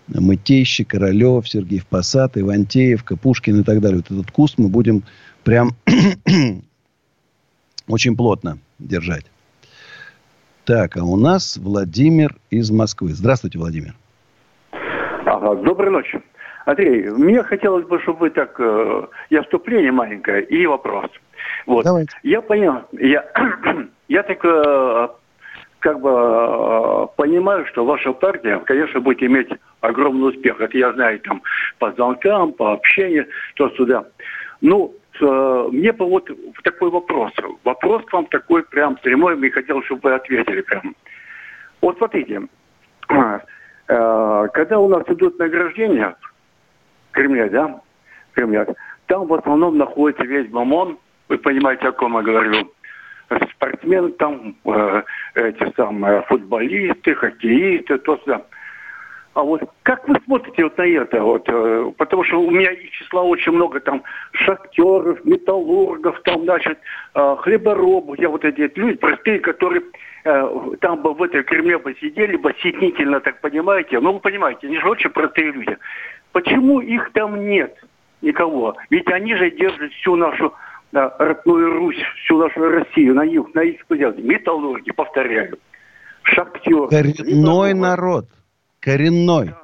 Мытейщик, 0.07 0.89
Королев, 0.89 1.49
Сергеев 1.49 1.87
Посад, 1.87 2.37
Ивантеевка, 2.37 3.15
Пушкин 3.15 3.61
и 3.61 3.63
так 3.63 3.81
далее. 3.81 4.03
Вот 4.07 4.15
этот 4.15 4.29
куст 4.29 4.59
мы 4.59 4.67
будем 4.67 5.01
прям 5.43 5.75
очень 7.87 8.15
плотно 8.15 8.59
держать. 8.77 9.25
Так, 10.65 10.97
а 10.97 11.03
у 11.03 11.15
нас 11.15 11.57
Владимир 11.57 12.37
из 12.51 12.69
Москвы. 12.69 13.15
Здравствуйте, 13.15 13.57
Владимир. 13.57 13.95
Ага, 15.25 15.55
доброй 15.55 15.91
ночи. 15.91 16.21
Андрей, 16.65 17.09
мне 17.09 17.43
хотелось 17.43 17.85
бы, 17.85 17.99
чтобы 18.01 18.19
вы 18.19 18.29
так... 18.29 18.59
Э, 18.59 19.07
я 19.29 19.41
вступление 19.43 19.91
маленькое 19.91 20.43
и 20.43 20.65
вопрос. 20.65 21.09
Вот. 21.65 21.83
Давайте. 21.83 22.15
Я 22.23 22.41
понял, 22.41 22.81
я, 22.91 23.25
я 24.07 24.23
так 24.23 24.43
э, 24.43 25.07
как 25.79 25.99
бы 25.99 26.09
э, 26.09 27.07
понимаю, 27.17 27.65
что 27.67 27.85
ваша 27.85 28.13
партия, 28.13 28.59
конечно, 28.65 28.99
будет 28.99 29.21
иметь 29.23 29.49
огромный 29.81 30.29
успех. 30.29 30.59
Это 30.59 30.77
я 30.77 30.93
знаю 30.93 31.19
там 31.19 31.41
по 31.79 31.91
звонкам, 31.91 32.53
по 32.53 32.73
общению, 32.73 33.27
то 33.55 33.69
сюда. 33.71 34.05
Ну, 34.61 34.93
э, 35.21 35.67
мне 35.71 35.93
по 35.93 36.05
вот 36.05 36.29
такой 36.63 36.89
вопрос. 36.89 37.31
Вопрос 37.63 38.03
к 38.05 38.13
вам 38.13 38.25
такой 38.27 38.63
прям 38.63 38.95
прямой, 38.95 39.35
мне 39.35 39.49
хотелось, 39.49 39.85
чтобы 39.85 40.01
вы 40.03 40.13
ответили 40.15 40.61
прям. 40.61 40.95
Вот 41.81 41.97
смотрите, 41.97 42.41
Э, 43.09 43.39
когда 43.87 44.79
у 44.79 44.87
нас 44.87 45.03
идут 45.07 45.37
награждения 45.37 46.15
в 47.09 47.13
Кремле, 47.13 47.49
да, 47.49 47.81
в 48.31 48.35
Кремле, 48.35 48.65
там 49.07 49.27
в 49.27 49.33
основном 49.33 49.77
находится 49.77 50.25
весь 50.25 50.51
мамон, 50.51 50.97
вы 51.29 51.37
понимаете, 51.37 51.87
о 51.87 51.91
ком 51.91 52.15
я 52.15 52.21
говорю, 52.21 52.71
спортсмены 53.53 54.09
там, 54.11 54.55
э, 54.65 55.03
эти 55.35 55.73
самые 55.75 56.21
футболисты, 56.23 57.15
хоккеисты, 57.15 57.97
то 57.99 58.17
все. 58.17 58.45
А 59.33 59.43
вот 59.43 59.61
как 59.83 60.07
вы 60.07 60.15
смотрите 60.23 60.63
вот 60.63 60.77
на 60.77 60.83
это? 60.83 61.21
Вот, 61.21 61.43
э, 61.47 61.91
потому 61.97 62.23
что 62.23 62.41
у 62.41 62.51
меня 62.51 62.71
их 62.71 62.89
числа 62.91 63.23
очень 63.23 63.51
много 63.51 63.79
там 63.79 64.03
шахтеров, 64.31 65.23
металлургов, 65.25 66.21
там, 66.23 66.43
значит, 66.43 66.79
э, 67.15 67.35
хлеборобов. 67.39 68.17
Я 68.19 68.29
вот 68.29 68.45
эти 68.45 68.71
люди 68.75 68.97
простые, 68.97 69.39
которые 69.39 69.81
э, 69.81 69.83
там 70.81 71.01
бы 71.01 71.13
в 71.13 71.21
этой 71.21 71.43
Кремле 71.43 71.77
бы 71.77 71.95
сидели 72.01 72.35
бы 72.35 72.53
сетнительно, 72.61 73.19
так 73.19 73.41
понимаете? 73.41 73.99
Ну, 73.99 74.13
вы 74.13 74.19
понимаете, 74.19 74.67
они 74.67 74.79
же 74.79 74.89
очень 74.89 75.11
простые 75.11 75.51
люди. 75.51 75.77
Почему 76.31 76.79
их 76.79 77.11
там 77.13 77.47
нет 77.47 77.77
никого? 78.21 78.75
Ведь 78.89 79.07
они 79.07 79.35
же 79.35 79.51
держат 79.51 79.91
всю 79.93 80.15
нашу 80.15 80.53
да, 80.91 81.15
родную 81.19 81.73
Русь, 81.73 82.01
всю 82.23 82.37
нашу 82.39 82.59
Россию 82.59 83.13
на 83.13 83.23
юг, 83.23 83.53
на 83.53 83.61
их 83.61 83.81
металлурги, 83.89 84.91
повторяю. 84.91 85.59
Шахтеры. 86.23 86.87
Коренной 86.87 87.73
народ 87.73 88.25
коренной, 88.85 89.55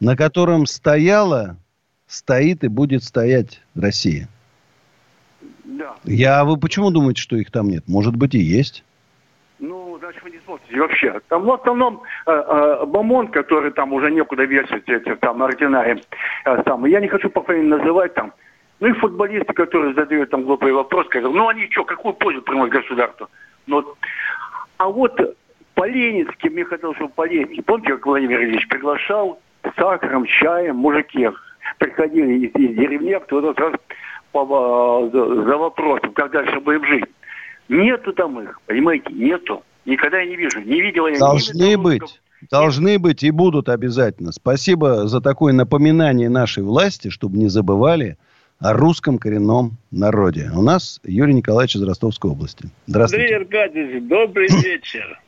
на 0.00 0.16
котором 0.16 0.64
стояла, 0.64 1.58
стоит 2.06 2.64
и 2.64 2.68
будет 2.68 3.04
стоять 3.04 3.60
Россия. 3.74 4.28
Да. 5.64 5.96
Я, 6.04 6.44
вы 6.44 6.56
почему 6.56 6.90
думаете, 6.90 7.20
что 7.20 7.36
их 7.36 7.50
там 7.50 7.68
нет? 7.68 7.84
Может 7.86 8.16
быть 8.16 8.34
и 8.34 8.38
есть. 8.38 8.84
Значит, 10.06 10.22
вы 10.22 10.30
не 10.30 10.38
смотрите 10.44 10.80
вообще. 10.80 11.20
Там 11.28 11.42
в 11.42 11.52
основном 11.52 12.00
э, 12.26 12.30
э, 12.30 12.86
Бомон, 12.86 13.26
который 13.26 13.72
там 13.72 13.92
уже 13.92 14.12
некуда 14.12 14.44
вешать, 14.44 14.88
эти 14.88 15.16
там 15.16 15.42
ординарии. 15.42 16.00
Э, 16.44 16.62
там. 16.62 16.86
Я 16.86 17.00
не 17.00 17.08
хочу 17.08 17.28
по 17.28 17.42
фамилии 17.42 17.66
называть 17.66 18.14
там. 18.14 18.32
Ну 18.78 18.86
и 18.86 18.92
футболисты, 18.92 19.52
которые 19.52 19.94
задают 19.94 20.30
там 20.30 20.44
глупый 20.44 20.72
вопрос, 20.72 21.08
говорят, 21.08 21.32
ну 21.32 21.48
они 21.48 21.68
что, 21.72 21.84
какую 21.84 22.14
пользу 22.14 22.40
приносят 22.42 22.74
государству? 22.74 23.28
Ну, 23.66 23.84
а 24.76 24.88
вот 24.88 25.20
по 25.74 25.84
Ленински, 25.88 26.50
мне 26.50 26.64
хотелось, 26.64 26.96
чтобы 26.98 27.12
по 27.12 27.26
Ленински. 27.26 27.62
Помните, 27.62 27.94
как 27.94 28.06
Владимир 28.06 28.42
Ильич 28.42 28.68
приглашал 28.68 29.40
сахаром, 29.74 30.24
чаем 30.26 30.76
мужики 30.76 31.28
приходили 31.78 32.46
из, 32.46 32.54
из 32.54 32.76
деревни, 32.76 33.18
кто 33.24 33.40
то 33.40 33.60
раз 33.60 33.74
по, 34.30 35.10
за, 35.12 35.42
за 35.42 35.56
вопросом, 35.56 36.12
как 36.12 36.30
дальше 36.30 36.60
будем 36.60 36.84
жить. 36.84 37.06
Нету 37.68 38.12
там 38.12 38.38
их, 38.40 38.60
понимаете, 38.66 39.12
нету. 39.12 39.64
Никогда 39.86 40.18
я 40.18 40.26
не 40.26 40.36
вижу, 40.36 40.60
не 40.60 40.80
видел 40.80 41.06
я. 41.06 41.18
Должны 41.18 41.78
быть. 41.78 42.20
Должны 42.50 42.98
быть 42.98 43.22
и 43.22 43.30
будут 43.30 43.68
обязательно. 43.68 44.30
Спасибо 44.30 45.06
за 45.06 45.20
такое 45.20 45.54
напоминание 45.54 46.28
нашей 46.28 46.62
власти, 46.62 47.08
чтобы 47.08 47.38
не 47.38 47.48
забывали 47.48 48.18
о 48.60 48.74
русском 48.74 49.18
коренном 49.18 49.78
народе. 49.90 50.50
У 50.54 50.62
нас 50.62 51.00
Юрий 51.04 51.34
Николаевич 51.34 51.76
из 51.76 51.82
Ростовской 51.82 52.30
области. 52.30 52.66
Здравствуйте. 52.86 53.36
Андрей 53.36 53.38
Аркадьевич, 53.38 54.02
добрый 54.04 54.48
вечер. 54.64 55.20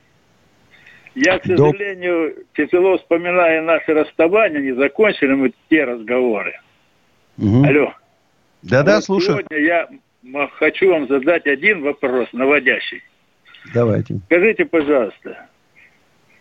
Я, 1.14 1.38
к 1.38 1.46
сожалению, 1.46 2.34
Доп... 2.34 2.44
тяжело 2.54 2.98
вспоминаю 2.98 3.64
наши 3.64 3.92
расставания, 3.92 4.60
не 4.60 4.72
закончили 4.72 5.32
мы 5.32 5.52
те 5.70 5.84
разговоры. 5.84 6.60
Угу. 7.38 7.64
Алло. 7.64 7.94
Да-да, 8.62 8.96
вот 8.96 9.04
слушаю. 9.04 9.38
Сегодня 9.38 9.58
я 9.58 9.88
хочу 10.58 10.90
вам 10.90 11.08
задать 11.08 11.46
один 11.46 11.82
вопрос, 11.82 12.28
наводящий. 12.32 13.02
Давайте. 13.74 14.20
Скажите, 14.26 14.64
пожалуйста, 14.64 15.46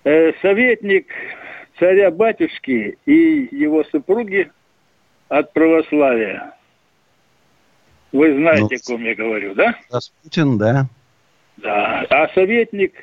э, 0.04 0.32
советник 0.42 1.08
царя-батюшки 1.80 2.98
и 3.06 3.50
его 3.52 3.84
супруги 3.86 4.52
от 5.30 5.54
православия. 5.54 6.54
Вы 8.12 8.36
знаете, 8.36 8.78
ну, 8.88 8.94
о 8.94 8.98
ком 8.98 9.04
я 9.04 9.16
говорю, 9.16 9.54
да? 9.56 9.76
Распутин, 9.92 10.58
да. 10.58 10.88
Да. 11.58 12.06
А 12.10 12.30
советник 12.30 12.94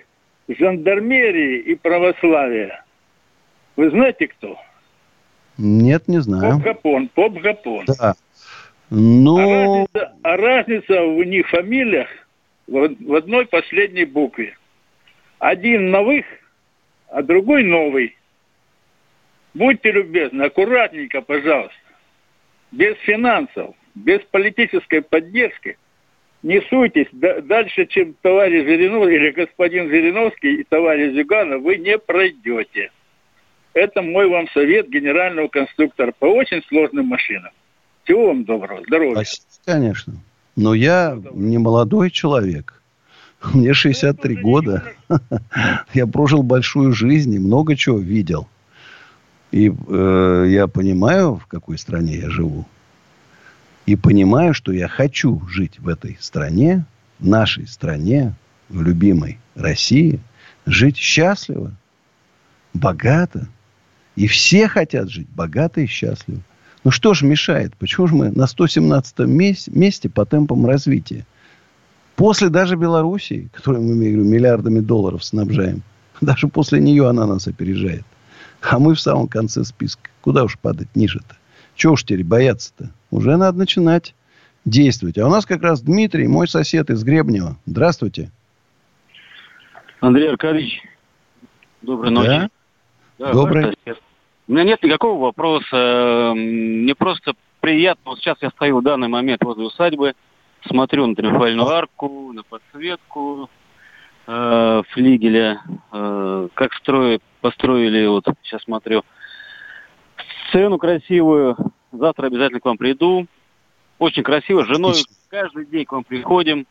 жандармерии 0.49 1.59
и 1.61 1.75
православия. 1.75 2.85
Вы 3.77 3.91
знаете 3.91 4.29
кто? 4.29 4.59
Нет, 5.59 6.09
не 6.09 6.21
знаю. 6.21 6.55
Поп-Гапон, 6.55 7.09
Поп-Гапон. 7.15 7.85
Да. 7.87 8.15
Ну... 8.91 9.37
А 9.39 9.43
разница, 9.97 10.13
а 10.23 10.37
разница 10.37 11.03
в 11.03 11.25
них 11.25 11.49
фамилиях 11.49 12.09
в, 12.67 13.15
одной 13.15 13.47
последней 13.47 14.05
букве. 14.05 14.57
Один 15.39 15.91
новых, 15.91 16.25
а 17.09 17.23
другой 17.23 17.65
новый. 17.65 18.17
Будьте 19.53 19.93
любезны, 19.93 20.43
аккуратненько, 20.43 21.21
пожалуйста. 21.21 21.75
Без 22.73 22.97
финансов, 22.99 23.75
без 23.95 24.21
политической 24.31 25.03
поддержки– 25.03 25.79
не 26.45 26.61
суйтесь 26.69 27.07
дальше, 27.13 27.87
чем 27.87 28.15
товарищ 28.21 28.67
Жириновский 28.67 29.15
или 29.15 29.31
господин 29.31 29.89
Жириновский 29.89 30.61
и 30.61 30.65
товарищ 30.65 31.15
Зюганов, 31.15 31.63
вы 31.63 31.79
не 31.79 31.99
пройдете. 31.99 32.91
Это 33.73 34.03
мой 34.03 34.29
вам 34.29 34.47
совет 34.51 34.91
генерального 34.91 35.49
конструктора 35.49 36.13
по 36.13 36.27
очень 36.27 36.63
сложным 36.69 37.07
машинам. 37.07 37.51
Всего 38.05 38.27
вам 38.27 38.45
доброго, 38.45 38.83
здоровья. 38.87 39.25
Конечно. 39.65 40.13
Но 40.57 40.75
я 40.75 41.19
не 41.33 41.59
молодой 41.59 42.11
человек. 42.11 42.81
Мне 43.53 43.75
63 43.75 44.37
года. 44.37 44.85
Я 45.93 46.07
прожил 46.07 46.43
большую 46.43 46.93
жизнь 46.93 47.35
и 47.35 47.39
много 47.39 47.77
чего 47.77 47.99
видел. 47.99 48.49
И 49.51 49.71
э, 49.71 50.47
я 50.49 50.67
понимаю, 50.67 51.37
в 51.37 51.47
какой 51.47 51.79
стране 51.79 52.17
я 52.17 52.29
живу. 52.29 52.67
И 53.87 53.95
понимаю, 53.95 54.53
что 54.53 54.73
я 54.73 54.89
хочу 54.89 55.47
жить 55.47 55.79
в 55.79 55.89
этой 55.89 56.17
стране, 56.21 56.87
в 57.21 57.29
нашей 57.29 57.69
стране, 57.69 58.35
в 58.69 58.83
любимой 58.83 59.39
России, 59.55 60.19
жить 60.67 60.97
счастливо, 60.97 61.71
богато. 62.73 63.47
И 64.17 64.27
все 64.27 64.67
хотят 64.67 65.09
жить 65.11 65.29
богато 65.29 65.83
и 65.83 65.87
счастливо. 65.87 66.41
Ну 66.85 66.91
что 66.91 67.15
же 67.15 67.25
мешает? 67.25 67.75
Почему 67.77 68.07
же 68.07 68.15
мы 68.15 68.31
на 68.31 68.47
117 68.47 69.19
месте 69.69 70.11
по 70.11 70.27
темпам 70.27 70.67
развития? 70.67 71.27
После 72.15 72.51
даже 72.51 72.77
Белоруссии, 72.77 73.49
которую 73.53 73.83
мы 73.83 73.95
миллиардами 73.95 74.81
долларов 74.81 75.25
снабжаем, 75.25 75.83
даже 76.21 76.49
после 76.49 76.81
нее 76.81 77.09
она 77.09 77.27
нас 77.27 77.49
опережает. 77.49 78.05
А 78.61 78.79
мы 78.79 78.95
в 78.95 79.01
самом 79.01 79.29
конце 79.29 79.65
списка. 79.65 80.11
Куда 80.21 80.45
уж 80.45 80.59
падать 80.59 80.89
ниже-то? 80.95 81.37
Чего 81.75 81.95
уж 81.95 82.05
теперь 82.05 82.25
бояться-то? 82.25 82.91
Уже 83.11 83.37
надо 83.37 83.59
начинать 83.59 84.15
действовать. 84.65 85.19
А 85.19 85.27
у 85.27 85.31
нас 85.31 85.45
как 85.45 85.63
раз 85.63 85.83
Дмитрий, 85.83 86.29
мой 86.29 86.49
сосед 86.49 86.91
из 86.91 87.03
Гребнева. 87.03 87.57
Здравствуйте. 87.67 88.31
Андрей 90.01 90.31
Аркадьевич, 90.31 90.83
доброй 91.83 92.11
ночи. 92.11 92.29
Да? 92.29 92.51
Да, 93.19 93.33
Добрый. 93.33 93.75
У 94.47 94.53
меня 94.53 94.65
нет 94.65 94.83
никакого 94.83 95.21
вопроса. 95.21 96.33
Мне 96.35 96.95
просто 96.95 97.35
приятно. 97.61 98.11
Вот 98.11 98.19
сейчас 98.19 98.37
я 98.43 98.51
стою 98.51 98.79
в 98.79 98.83
данный 98.83 99.09
момент 99.09 99.43
возле 99.43 99.65
усадьбы, 99.65 100.15
смотрю 100.67 101.07
на 101.07 101.15
триумфальную 101.15 101.67
арку, 101.67 102.33
на 102.33 102.43
подсветку 102.43 103.49
э, 104.27 104.83
флигеля, 104.91 105.63
э, 105.93 106.49
как 106.53 106.75
строят, 106.75 107.23
построили, 107.41 108.07
вот 108.07 108.27
сейчас 108.43 108.63
смотрю, 108.65 109.03
сцену 110.49 110.77
красивую. 110.77 111.57
Завтра 111.93 112.27
обязательно 112.27 112.61
к 112.61 112.65
вам 112.67 112.77
приду. 112.77 113.27
Очень 113.99 114.25
красиво. 114.25 114.65
С 114.65 114.67
женой 114.67 114.95
каждый 115.31 115.65
день 115.65 115.87
к 115.87 115.93
вам 115.93 116.05
приходим 116.05 116.67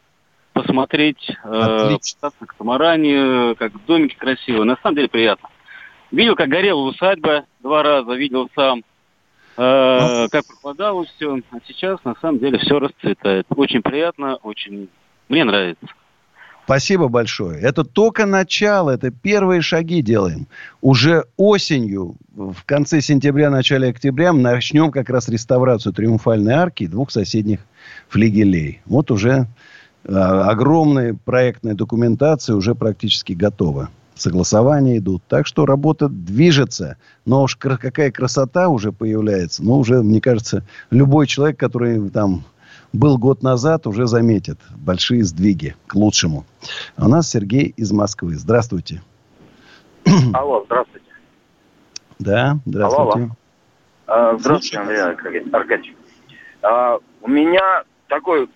посмотреть, 0.54 1.36
э, 1.44 1.98
на 2.22 2.46
катамаране, 2.46 3.56
как 3.56 3.72
домики 3.86 4.16
красивые. 4.16 4.66
На 4.66 4.78
самом 4.78 4.96
деле 4.96 5.10
приятно. 5.10 5.50
Видел, 6.14 6.36
как 6.36 6.48
горела 6.48 6.80
усадьба 6.82 7.46
два 7.64 7.82
раза, 7.82 8.14
видел 8.14 8.48
сам, 8.54 8.84
э, 9.58 10.28
как 10.30 10.46
пропадало 10.46 11.06
все. 11.06 11.40
А 11.50 11.58
сейчас, 11.68 12.04
на 12.04 12.14
самом 12.22 12.38
деле, 12.38 12.60
все 12.60 12.78
расцветает. 12.78 13.48
Очень 13.50 13.82
приятно, 13.82 14.36
очень... 14.36 14.90
Мне 15.28 15.44
нравится. 15.44 15.88
Спасибо 16.66 17.08
большое. 17.08 17.60
Это 17.60 17.84
только 17.84 18.28
начало, 18.28 18.92
это 18.92 19.10
первые 19.10 19.62
шаги 19.62 20.04
делаем. 20.04 20.46
Уже 20.82 21.26
осенью, 21.36 22.16
в 22.36 22.64
конце 22.64 23.02
сентября, 23.02 23.50
начале 23.50 23.90
октября, 23.90 24.34
мы 24.34 24.42
начнем 24.42 24.92
как 24.92 25.10
раз 25.10 25.30
реставрацию 25.30 25.94
Триумфальной 25.94 26.54
арки 26.54 26.84
и 26.84 26.88
двух 26.88 27.10
соседних 27.10 27.62
флигелей. 28.08 28.82
Вот 28.86 29.10
уже 29.10 29.48
э, 30.04 30.14
огромная 30.14 31.18
проектная 31.26 31.74
документация 31.74 32.56
уже 32.56 32.76
практически 32.76 33.34
готова 33.34 33.90
согласования 34.16 34.98
идут. 34.98 35.24
Так 35.28 35.48
что 35.48 35.66
работа 35.66 36.08
движется. 36.08 36.98
Но 37.26 37.44
уж 37.44 37.56
какая 37.56 38.12
красота 38.12 38.70
уже 38.70 38.92
появляется. 38.92 39.64
Ну, 39.64 39.78
уже, 39.78 40.02
мне 40.02 40.22
кажется, 40.22 40.64
любой 40.90 41.28
человек, 41.28 41.60
который 41.60 42.10
там 42.10 42.44
был 42.92 43.18
год 43.18 43.42
назад, 43.42 43.88
уже 43.88 44.08
заметит 44.08 44.60
большие 44.76 45.24
сдвиги 45.24 45.76
к 45.88 45.96
лучшему. 45.96 46.46
А 46.96 47.06
у 47.06 47.10
нас 47.10 47.30
Сергей 47.30 47.74
из 47.76 47.92
Москвы. 47.92 48.36
Здравствуйте. 48.36 49.02
Алло, 50.34 50.64
здравствуйте. 50.66 51.08
Да, 52.20 52.60
здравствуйте. 52.66 53.32
Алло, 54.06 54.26
алло. 54.28 54.38
Здравствуйте, 54.38 54.80
Андрей 54.80 55.02
Аркадьевич. 55.52 55.96
А, 56.62 57.00
у 57.22 57.28
меня 57.28 57.84
такой 58.08 58.50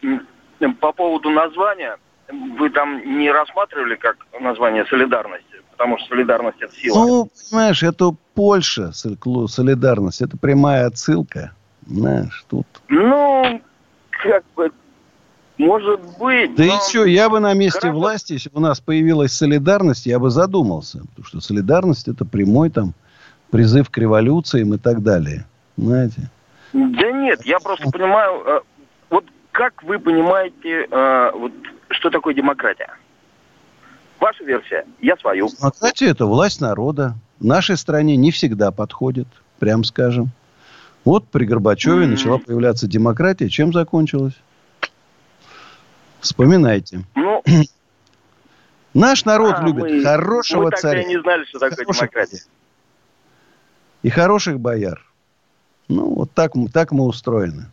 по 0.80 0.91
поводу 0.91 1.30
названия– 1.30 1.98
вы 2.30 2.70
там 2.70 3.17
не 3.17 3.32
рассматривали 3.32 3.96
как 3.96 4.17
название 4.39 4.86
солидарности? 4.86 5.47
Потому 5.78 6.00
что 6.00 6.10
солидарность 6.10 6.58
это 6.60 6.74
сила. 6.76 6.96
Ну, 6.96 7.30
понимаешь, 7.50 7.84
это 7.84 8.16
Польша, 8.34 8.92
солидарность. 8.94 10.22
Это 10.22 10.36
прямая 10.36 10.88
отсылка. 10.88 11.52
Знаешь, 11.86 12.46
тут... 12.50 12.66
Ну, 12.90 13.62
как 14.10 14.44
бы, 14.56 14.72
может 15.58 16.02
быть. 16.18 16.56
Да 16.56 16.66
но... 16.66 16.76
и 16.76 16.80
все, 16.80 17.06
я 17.06 17.30
бы 17.30 17.40
на 17.40 17.54
месте 17.54 17.80
Гораздо... 17.80 18.00
власти, 18.00 18.34
если 18.34 18.50
бы 18.50 18.58
у 18.58 18.62
нас 18.62 18.80
появилась 18.80 19.34
солидарность, 19.34 20.08
я 20.08 20.18
бы 20.18 20.32
задумался. 20.32 21.00
Потому 21.10 21.26
что 21.26 21.42
солидарность 21.42 22.08
это 22.08 22.26
прямой 22.26 22.72
там 22.72 22.94
призыв 23.52 23.90
к 23.92 23.98
революциям 24.00 24.74
и 24.74 24.78
так 24.78 25.04
далее. 25.04 25.46
Знаете? 25.78 26.30
Да 26.74 27.12
нет, 27.12 27.46
я 27.46 27.60
просто 27.60 27.90
понимаю, 27.92 28.44
э, 28.46 28.60
вот 29.10 29.26
как 29.52 29.84
вы 29.84 30.00
понимаете 30.00 30.88
э, 30.90 31.32
вот 31.34 31.52
что 31.90 32.10
такое 32.10 32.34
демократия? 32.34 32.90
Ваша 34.20 34.44
версия, 34.44 34.86
я 35.02 35.16
свою. 35.18 35.50
Демократия– 35.50 36.08
это 36.10 36.26
власть 36.26 36.62
народа. 36.62 37.16
В 37.40 37.46
нашей 37.46 37.78
стране 37.78 38.16
не 38.18 38.32
всегда 38.32 38.72
подходит, 38.72 39.28
прям 39.60 39.84
скажем. 39.84 40.30
Вот 41.06 41.28
при 41.28 41.46
Горбачеве 41.46 42.06
mm-hmm. 42.06 42.10
начала 42.10 42.38
появляться 42.40 42.88
демократия. 42.88 43.50
Чем 43.50 43.72
закончилась? 43.72 44.34
Вспоминайте. 46.20 47.02
Ну, 47.16 47.44
Наш 48.94 49.26
народ 49.26 49.56
а, 49.60 49.64
любит 49.64 49.84
мы, 49.84 50.04
хорошего 50.04 50.64
мы 50.64 50.72
царя. 50.72 51.04
Мы 51.04 51.08
не 51.08 51.22
знали, 51.22 51.46
что 51.46 51.60
такое 51.60 51.86
демократия. 51.86 52.42
И 54.02 54.10
хороших 54.10 54.60
бояр. 54.60 55.04
Ну, 55.88 56.16
вот 56.16 56.32
так, 56.32 56.54
так 56.74 56.92
мы 56.92 57.06
устроены. 57.06 57.68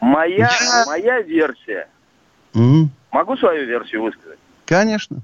Моя, 0.00 0.50
Я... 0.60 0.84
моя 0.86 1.22
версия 1.22 1.88
Угу. 2.56 2.88
Могу 3.12 3.36
свою 3.36 3.66
версию 3.66 4.02
высказать? 4.02 4.38
Конечно. 4.66 5.18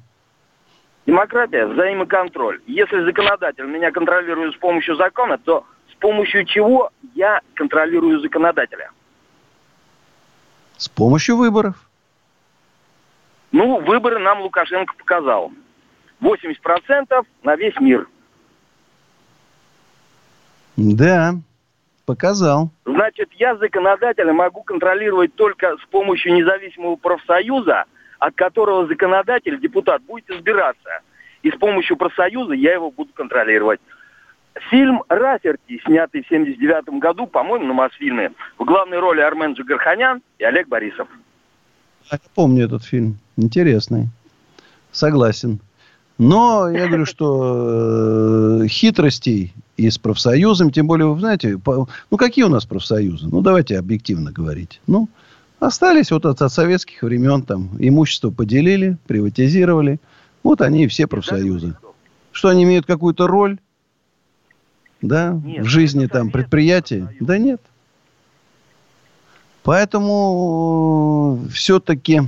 Демократия– 1.07 1.67
взаимоконтроль. 1.67 2.61
Если 2.67 3.05
законодатель 3.05 3.67
меня 3.67 3.91
контролирует 3.91 4.55
с 4.55 4.59
помощью 4.59 4.95
закона, 4.97 5.37
то 5.37 5.67
с 5.91 5.95
помощью 5.97 6.45
чего 6.47 6.91
я 7.15 7.41
контролирую 7.55 8.21
законодателя? 8.21 8.91
С 10.77 10.89
помощью 10.89 11.37
выборов. 11.37 11.75
Ну, 13.51 13.81
выборы 13.81 14.19
нам 14.19 14.41
Лукашенко 14.41 14.95
показал. 14.97 15.53
80% 16.21 17.27
на 17.43 17.57
весь 17.57 17.79
мир. 17.81 18.09
Да, 20.77 21.35
Показал. 22.05 22.71
Значит, 22.85 23.31
я 23.35 23.57
законодателя 23.57 24.33
могу 24.33 24.63
контролировать 24.63 25.35
только 25.37 25.77
с 25.77 25.87
помощью 25.91 26.35
независимого 26.35 26.97
профсоюза, 26.97 27.85
от 28.23 28.37
которого 28.37 28.87
законодатель, 28.87 29.59
депутат, 29.61 30.01
будет 30.05 30.31
избираться. 30.31 31.01
И 31.43 31.51
с 31.51 31.57
помощью 31.57 31.97
профсоюза 31.97 32.53
я 32.55 32.75
его 32.75 32.93
буду 32.93 33.13
контролировать. 33.13 33.81
Фильм 34.71 35.03
«Раферти», 35.09 35.81
снятый 35.85 36.23
в 36.23 36.29
79 36.29 37.01
году, 37.01 37.27
по-моему, 37.27 37.67
на 37.67 37.73
Мосфильме. 37.73 38.31
В 38.59 38.65
главной 38.65 39.01
роли 39.01 39.21
Армен 39.21 39.55
Джигарханян 39.55 40.23
и 40.39 40.45
Олег 40.45 40.69
Борисов. 40.69 41.09
Я 42.13 42.21
помню 42.37 42.67
этот 42.67 42.85
фильм. 42.85 43.19
Интересный. 43.37 44.07
Согласен. 44.93 45.59
Но 46.17 46.71
я 46.71 46.87
говорю, 46.87 47.07
что 47.07 48.61
э, 48.63 48.69
хитростей 48.69 49.53
и 49.77 49.91
с 49.91 49.99
профсоюзом, 49.99 50.71
тем 50.71 50.87
более, 50.87 51.09
вы 51.09 51.19
знаете, 51.19 51.59
по, 51.59 51.89
ну, 52.11 52.17
какие 52.17 52.45
у 52.45 52.49
нас 52.49 52.67
профсоюзы? 52.67 53.27
Ну, 53.27 53.41
давайте 53.41 53.79
объективно 53.79 54.31
говорить. 54.31 54.81
Ну, 54.87 55.09
остались 55.62 56.11
вот 56.11 56.27
от, 56.27 56.42
от 56.42 56.53
советских 56.53 57.03
времен, 57.03 57.42
там, 57.42 57.70
имущество 57.79 58.31
поделили, 58.31 58.96
приватизировали. 59.07 60.01
Вот 60.42 60.61
они 60.61 60.85
и 60.85 60.88
все 60.88 61.07
профсоюзы. 61.07 61.75
Что 62.33 62.48
они 62.48 62.64
имеют 62.64 62.87
какую-то 62.87 63.27
роль? 63.27 63.59
Да, 65.01 65.40
нет, 65.44 65.64
в 65.64 65.68
жизни 65.68 66.07
там 66.07 66.31
предприятия? 66.31 67.14
Да 67.20 67.38
нет. 67.38 67.61
Поэтому 69.62 71.40
э, 71.46 71.48
все-таки 71.51 72.22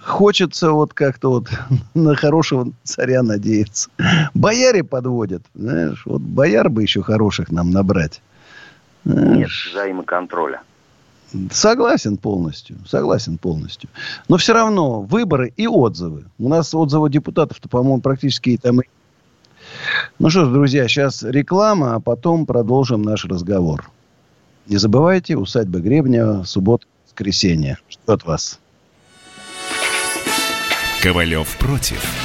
хочется 0.00 0.72
вот 0.72 0.94
как-то 0.94 1.30
вот 1.30 1.48
на 1.94 2.14
хорошего 2.14 2.72
царя 2.84 3.22
надеяться. 3.22 3.90
Бояре 4.34 4.82
подводят, 4.84 5.42
знаешь, 5.54 6.02
вот 6.06 6.22
бояр 6.22 6.70
бы 6.70 6.82
еще 6.82 7.02
хороших 7.02 7.50
нам 7.50 7.70
набрать. 7.70 8.22
Знаешь. 9.04 9.36
Нет 9.36 9.50
взаимоконтроля. 9.72 10.62
Согласен 11.52 12.16
полностью, 12.16 12.78
согласен 12.86 13.38
полностью. 13.38 13.88
Но 14.28 14.36
все 14.36 14.52
равно 14.52 15.02
выборы 15.02 15.52
и 15.56 15.66
отзывы. 15.66 16.24
У 16.38 16.48
нас 16.48 16.74
отзывы 16.74 17.10
депутатов-то, 17.10 17.68
по-моему, 17.68 18.00
практически 18.00 18.58
там. 18.60 18.80
Ну 20.18 20.30
что 20.30 20.46
ж, 20.46 20.52
друзья, 20.52 20.88
сейчас 20.88 21.22
реклама, 21.22 21.94
а 21.94 22.00
потом 22.00 22.46
продолжим 22.46 23.02
наш 23.02 23.24
разговор. 23.24 23.90
Не 24.66 24.76
забывайте, 24.76 25.36
усадьба 25.36 25.78
Гребня, 25.78 26.44
суббота, 26.44 26.86
воскресенье. 27.06 27.78
Ждет 27.88 28.24
вас. 28.24 28.58
Ковалев 31.02 31.56
против. 31.58 32.19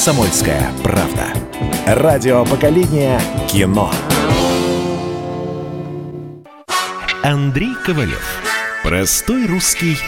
«Комсомольская 0.00 0.72
правда». 0.82 1.26
Радио 1.84 2.42
поколения 2.46 3.20
кино. 3.46 3.92
Андрей 7.22 7.74
Ковалев. 7.84 8.24
Простой 8.82 9.44
русский 9.44 9.98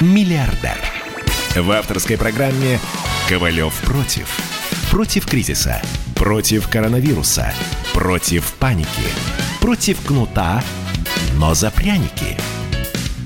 миллиардер. 0.00 0.76
В 1.54 1.70
авторской 1.70 2.18
программе 2.18 2.80
«Ковалев 3.28 3.72
против». 3.82 4.36
Против 4.90 5.26
кризиса. 5.26 5.80
Против 6.16 6.68
коронавируса. 6.68 7.54
Против 7.94 8.52
паники. 8.54 8.88
Против 9.60 10.04
кнута, 10.04 10.60
но 11.36 11.54
за 11.54 11.70
пряники. 11.70 12.36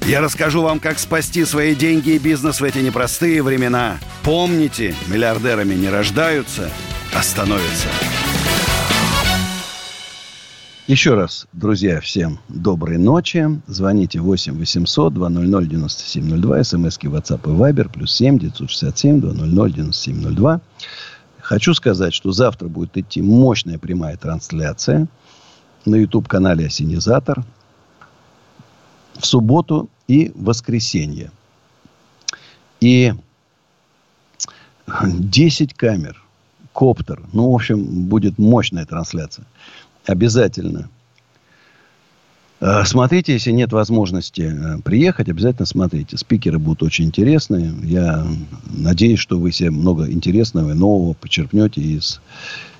Я 0.06 0.20
расскажу 0.20 0.60
вам, 0.60 0.80
как 0.80 0.98
спасти 0.98 1.46
свои 1.46 1.74
деньги 1.74 2.10
и 2.10 2.18
бизнес 2.18 2.60
в 2.60 2.64
эти 2.64 2.76
непростые 2.76 3.42
времена. 3.42 3.98
Помните, 4.22 4.94
миллиардерами 5.08 5.72
не 5.72 5.88
рождаются, 5.88 6.68
а 7.14 7.22
становятся. 7.22 7.88
Еще 10.86 11.14
раз, 11.14 11.46
друзья, 11.54 12.02
всем 12.02 12.38
доброй 12.50 12.98
ночи. 12.98 13.48
Звоните 13.66 14.20
8 14.20 14.58
800 14.58 15.14
200 15.14 15.68
9702. 15.70 16.64
СМСки 16.64 17.06
WhatsApp 17.06 17.40
и 17.44 17.56
Viber. 17.56 17.90
Плюс 17.90 18.14
7 18.14 18.38
967 18.38 19.20
200 19.22 19.72
9702. 19.72 20.60
Хочу 21.40 21.72
сказать, 21.72 22.12
что 22.12 22.30
завтра 22.32 22.68
будет 22.68 22.98
идти 22.98 23.22
мощная 23.22 23.78
прямая 23.78 24.18
трансляция 24.18 25.06
на 25.86 25.96
YouTube-канале 25.96 26.66
«Осенизатор». 26.66 27.42
В 29.18 29.26
субботу 29.26 29.88
и 30.08 30.32
воскресенье. 30.34 31.30
И 32.80 33.12
10 34.88 35.74
камер, 35.74 36.22
коптер. 36.72 37.22
Ну, 37.32 37.50
в 37.50 37.54
общем, 37.54 37.82
будет 38.08 38.38
мощная 38.38 38.84
трансляция 38.84 39.46
обязательно. 40.06 40.88
Э, 42.60 42.84
смотрите, 42.84 43.32
если 43.32 43.50
нет 43.50 43.72
возможности 43.72 44.42
э, 44.42 44.80
приехать, 44.82 45.28
обязательно 45.28 45.66
смотрите. 45.66 46.16
Спикеры 46.16 46.58
будут 46.58 46.82
очень 46.82 47.06
интересные. 47.06 47.74
Я 47.82 48.26
надеюсь, 48.70 49.18
что 49.18 49.38
вы 49.38 49.52
себе 49.52 49.70
много 49.70 50.10
интересного 50.10 50.70
и 50.70 50.74
нового 50.74 51.14
почерпнете 51.14 51.80
из 51.80 52.20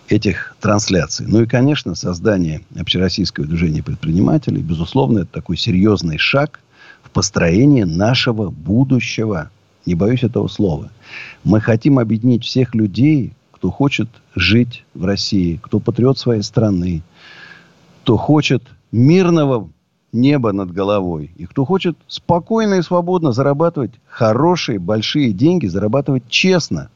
этих 0.08 0.56
трансляций. 0.60 1.26
Ну 1.28 1.42
и, 1.42 1.46
конечно, 1.46 1.94
создание 1.94 2.62
общероссийского 2.78 3.46
движения 3.46 3.82
предпринимателей, 3.82 4.62
безусловно, 4.62 5.20
это 5.20 5.32
такой 5.32 5.56
серьезный 5.56 6.18
шаг 6.18 6.60
в 7.02 7.10
построении 7.10 7.84
нашего 7.84 8.50
будущего. 8.50 9.50
Не 9.86 9.94
боюсь 9.94 10.22
этого 10.22 10.48
слова. 10.48 10.90
Мы 11.42 11.60
хотим 11.60 11.98
объединить 11.98 12.44
всех 12.44 12.74
людей, 12.74 13.32
кто 13.52 13.70
хочет 13.70 14.08
жить 14.34 14.84
в 14.94 15.04
России, 15.04 15.58
кто 15.62 15.80
патриот 15.80 16.18
своей 16.18 16.42
страны, 16.42 17.02
кто 18.02 18.16
хочет 18.16 18.62
мирного 18.92 19.70
неба 20.12 20.52
над 20.52 20.70
головой, 20.70 21.32
и 21.36 21.46
кто 21.46 21.64
хочет 21.64 21.96
спокойно 22.06 22.74
и 22.74 22.82
свободно 22.82 23.32
зарабатывать 23.32 23.92
хорошие, 24.06 24.78
большие 24.78 25.32
деньги, 25.32 25.66
зарабатывать 25.66 26.28
честно. 26.28 26.88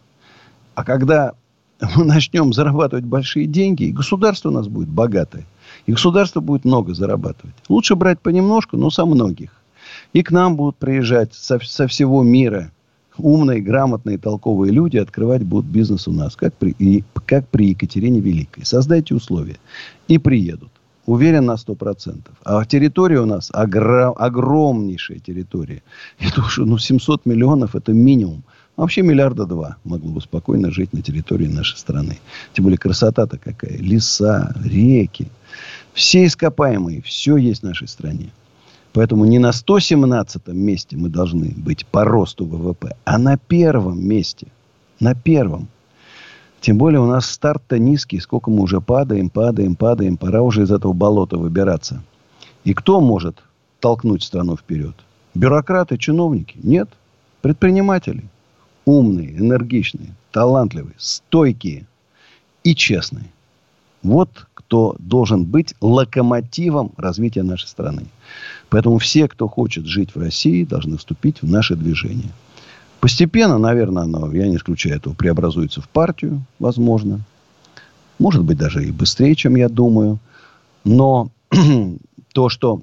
А 0.75 0.85
когда 0.85 1.35
мы 1.97 2.05
начнем 2.05 2.53
зарабатывать 2.53 3.05
большие 3.05 3.47
деньги, 3.47 3.85
и 3.85 3.93
государство 3.93 4.49
у 4.49 4.53
нас 4.53 4.69
будет 4.69 4.89
богатое, 4.89 5.45
и 5.87 5.93
государство 5.93 6.41
будет 6.41 6.65
много 6.65 6.95
зарабатывать. 6.95 7.55
Лучше 7.69 7.95
брать 7.95 8.21
понемножку, 8.21 8.77
но 8.77 8.91
со 8.91 9.07
многих. 9.07 9.51
И 10.13 10.23
к 10.23 10.31
нам 10.31 10.57
будут 10.57 10.77
приезжать 10.77 11.35
со, 11.35 11.59
со 11.61 11.87
всего 11.87 12.23
мира 12.23 12.73
умные, 13.19 13.61
грамотные, 13.61 14.19
толковые 14.19 14.73
люди 14.73 14.97
открывать 14.97 15.43
будут 15.43 15.67
бизнес 15.67 16.09
у 16.09 16.13
нас, 16.13 16.37
как 16.37 16.55
при, 16.55 16.71
и, 16.79 17.05
как 17.27 17.49
при 17.49 17.71
Екатерине 17.71 18.21
Великой. 18.21 18.65
Создайте 18.65 19.15
условия. 19.15 19.57
И 20.07 20.19
приедут. 20.19 20.71
Уверен 21.07 21.47
на 21.47 21.55
100%. 21.55 22.21
А 22.45 22.65
территория 22.65 23.21
у 23.21 23.27
нас 23.27 23.51
огр... 23.53 24.13
огромнейшая 24.17 25.19
территория. 25.19 25.83
Думаю, 26.37 26.51
что 26.51 26.65
ну, 26.65 26.79
700 26.79 27.27
миллионов 27.27 27.75
это 27.75 27.93
минимум. 27.93 28.45
Вообще 28.79 29.03
миллиарда 29.03 29.45
два 29.45 29.77
могло 29.83 30.13
бы 30.13 30.21
спокойно 30.21 30.71
жить 30.71 30.93
на 30.93 31.03
территории 31.03 31.49
нашей 31.49 31.77
страны. 31.77 32.21
Тем 32.53 32.63
более 32.63 32.79
красота-то 32.79 33.37
какая. 33.37 33.77
Леса, 33.77 34.55
реки. 34.65 35.27
Все 35.95 36.25
ископаемые. 36.25 37.03
Все 37.03 37.37
есть 37.37 37.63
в 37.63 37.65
нашей 37.65 37.89
стране. 37.89 38.31
Поэтому 38.93 39.25
не 39.25 39.41
на 39.41 39.51
117 39.51 40.47
месте 40.49 40.97
мы 40.97 41.09
должны 41.09 41.55
быть 41.57 41.87
по 41.87 42.05
росту 42.05 42.47
ВВП, 42.47 42.97
а 43.05 43.19
на 43.19 43.37
первом 43.37 44.01
месте. 44.01 44.47
На 45.01 45.17
первом. 45.17 45.67
Тем 46.61 46.79
более 46.79 47.01
у 47.01 47.07
нас 47.07 47.29
старт-то 47.29 47.81
низкий. 47.81 48.21
Сколько 48.21 48.49
мы 48.49 48.63
уже 48.63 48.81
падаем, 48.81 49.29
падаем, 49.29 49.75
падаем. 49.75 50.17
Пора 50.17 50.43
уже 50.43 50.63
из 50.63 50.71
этого 50.71 50.93
болота 50.93 51.37
выбираться. 51.37 52.01
И 52.63 52.75
кто 52.75 53.01
может 53.01 53.43
толкнуть 53.81 54.23
страну 54.23 54.57
вперед? 54.57 54.95
Бюрократы, 55.35 55.99
чиновники? 55.99 56.57
Нет. 56.63 56.89
Предприниматели. 57.41 58.23
Умные, 58.89 59.37
энергичные, 59.37 60.15
талантливые, 60.33 60.95
стойкие 60.97 61.85
и 62.65 62.75
честные. 62.75 63.27
Вот 64.03 64.47
кто 64.55 64.97
должен 64.99 65.45
быть 65.45 65.75
локомотивом 65.83 66.93
развития 66.97 67.43
нашей 67.43 67.69
страны. 67.69 68.07
Поэтому 68.71 68.97
все, 68.97 69.29
кто 69.29 69.47
хочет 69.47 69.85
жить 69.85 70.15
в 70.15 70.19
России, 70.19 70.65
должны 70.65 70.97
вступить 70.97 71.43
в 71.43 71.51
наше 71.51 71.77
движение. 71.77 72.31
Постепенно, 73.01 73.59
наверное, 73.59 74.05
оно, 74.05 74.33
я 74.33 74.49
не 74.49 74.57
исключаю 74.57 74.97
этого, 74.97 75.13
преобразуется 75.13 75.83
в 75.83 75.89
партию, 75.91 76.41
возможно. 76.59 77.21
Может 78.19 78.43
быть, 78.43 78.57
даже 78.57 78.87
и 78.87 78.91
быстрее, 78.91 79.35
чем 79.35 79.55
я 79.57 79.69
думаю. 79.69 80.19
Но 80.85 81.29
то, 82.33 82.49
что 82.49 82.81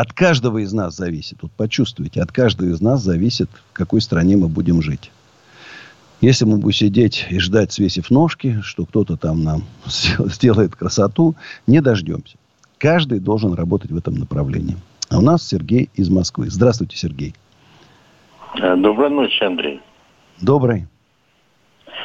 от 0.00 0.12
каждого 0.12 0.58
из 0.58 0.72
нас 0.72 0.96
зависит, 0.96 1.38
вот 1.42 1.52
почувствуйте, 1.52 2.20
от 2.20 2.30
каждого 2.30 2.68
из 2.68 2.80
нас 2.80 3.00
зависит, 3.02 3.50
в 3.70 3.72
какой 3.72 4.00
стране 4.00 4.36
мы 4.36 4.48
будем 4.48 4.80
жить. 4.82 5.10
Если 6.20 6.44
мы 6.44 6.58
будем 6.58 6.72
сидеть 6.72 7.26
и 7.30 7.38
ждать, 7.38 7.72
свесив 7.72 8.10
ножки, 8.10 8.60
что 8.62 8.86
кто-то 8.86 9.16
там 9.16 9.42
нам 9.44 9.62
сделает 9.86 10.74
красоту, 10.74 11.34
не 11.66 11.80
дождемся. 11.80 12.36
Каждый 12.78 13.20
должен 13.20 13.54
работать 13.54 13.90
в 13.90 13.96
этом 13.96 14.14
направлении. 14.14 14.76
А 15.10 15.18
у 15.18 15.20
нас 15.20 15.46
Сергей 15.46 15.90
из 15.94 16.10
Москвы. 16.10 16.50
Здравствуйте, 16.50 16.96
Сергей. 16.96 17.34
Э, 18.60 18.76
доброй 18.76 19.10
ночи, 19.10 19.42
Андрей. 19.42 19.80
Добрый. 20.40 20.86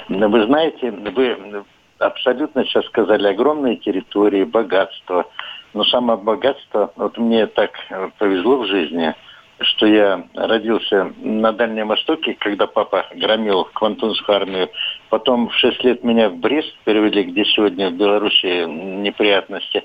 Вы 0.10 0.46
знаете, 0.46 0.92
вы 0.92 1.64
абсолютно 2.00 2.66
сейчас 2.66 2.86
сказали 2.86 3.28
огромные 3.28 3.78
территории, 3.78 4.44
богатство. 4.44 5.26
Но 5.74 5.84
самое 5.86 6.20
богатство, 6.20 6.92
вот 6.96 7.18
мне 7.18 7.48
так 7.48 7.72
повезло 8.20 8.58
в 8.58 8.68
жизни, 8.68 9.14
что 9.60 9.88
я 9.88 10.24
родился 10.36 11.12
на 11.18 11.52
Дальнем 11.52 11.88
Востоке, 11.88 12.36
когда 12.40 12.68
папа 12.68 13.06
громил 13.16 13.66
Квантунскую 13.74 14.36
армию. 14.36 14.70
Потом 15.10 15.50
в 15.50 15.56
6 15.56 15.84
лет 15.84 16.04
меня 16.04 16.30
в 16.30 16.38
Брест 16.38 16.76
перевели, 16.84 17.24
где 17.24 17.46
сегодня 17.46 17.90
в 17.90 17.94
Беларуси 17.94 18.66
неприятности 18.66 19.84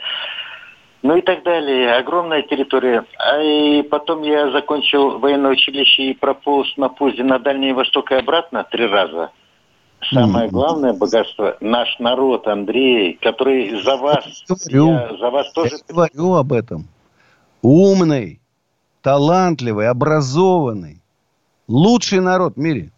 ну 1.02 1.16
и 1.16 1.20
так 1.20 1.42
далее. 1.42 1.94
Огромная 1.94 2.42
территория. 2.42 3.04
А 3.18 3.40
и 3.40 3.82
потом 3.82 4.22
я 4.22 4.50
закончил 4.50 5.18
военное 5.18 5.52
училище 5.52 6.10
и 6.10 6.14
прополз 6.14 6.76
на 6.76 6.88
поезде 6.88 7.22
на 7.22 7.38
Дальний 7.38 7.72
Восток 7.72 8.10
и 8.10 8.16
обратно 8.16 8.64
три 8.64 8.86
раза. 8.86 9.30
Самое 10.12 10.48
главное 10.48 10.92
богатство– 10.92 11.56
наш 11.60 11.98
народ, 11.98 12.46
Андрей, 12.46 13.18
который 13.20 13.82
за 13.82 13.96
вас, 13.96 14.44
говорю, 14.48 14.92
я 14.92 15.16
за 15.18 15.30
вас 15.30 15.52
тоже... 15.52 15.76
Я 15.88 15.94
говорю 15.94 16.34
об 16.34 16.52
этом. 16.52 16.84
Умный, 17.62 18.40
талантливый, 19.02 19.88
образованный. 19.88 21.02
Лучший 21.66 22.20
народ 22.20 22.54
в 22.54 22.58
мире. 22.58 22.90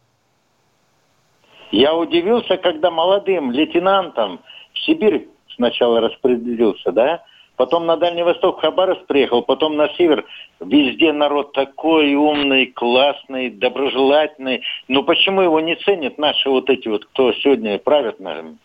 Я 1.73 1.95
удивился, 1.95 2.57
когда 2.59 2.91
молодым 2.91 3.51
лейтенантом 3.51 4.41
в 4.75 4.79
Сибирь 4.81 5.29
сначала 5.55 6.01
распределился, 6.01 6.93
да, 6.93 7.23
потом 7.61 7.85
на 7.85 7.99
Дальний 7.99 8.23
Восток 8.23 8.63
Хабаровск 8.63 9.05
приехал, 9.05 9.43
потом 9.43 9.77
на 9.77 9.87
север. 9.91 10.25
Везде 10.61 11.13
народ 11.13 11.53
такой 11.53 12.15
умный, 12.15 12.73
классный, 12.73 13.51
доброжелательный. 13.51 14.63
Но 14.89 15.03
почему 15.03 15.43
его 15.43 15.61
не 15.61 15.77
ценят 15.77 16.17
наши 16.17 16.49
вот 16.49 16.71
эти 16.71 16.89
вот, 16.89 17.05
кто 17.05 17.35
сегодня 17.35 17.79
правят 17.79 18.19
нами? 18.19 18.57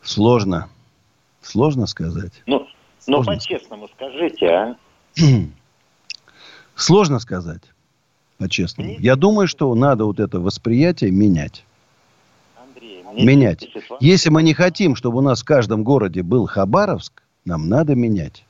Сложно. 0.00 0.70
Сложно 1.42 1.86
сказать. 1.86 2.32
Ну, 2.46 2.66
ну 3.06 3.22
по-честному 3.22 3.88
скажите, 3.88 4.46
а? 4.46 4.76
Сложно 6.74 7.18
сказать. 7.18 7.64
По-честному. 8.38 8.96
Я 8.98 9.14
думаю, 9.14 9.46
что 9.46 9.74
надо 9.74 10.06
вот 10.06 10.20
это 10.20 10.40
восприятие 10.40 11.10
менять 11.10 11.66
менять. 13.14 13.68
Если 14.00 14.30
мы 14.30 14.42
не 14.42 14.54
хотим, 14.54 14.96
чтобы 14.96 15.18
у 15.18 15.22
нас 15.22 15.42
в 15.42 15.44
каждом 15.44 15.84
городе 15.84 16.22
был 16.22 16.46
Хабаровск, 16.46 17.22
нам 17.44 17.68
надо 17.68 17.94
менять. 17.94 18.44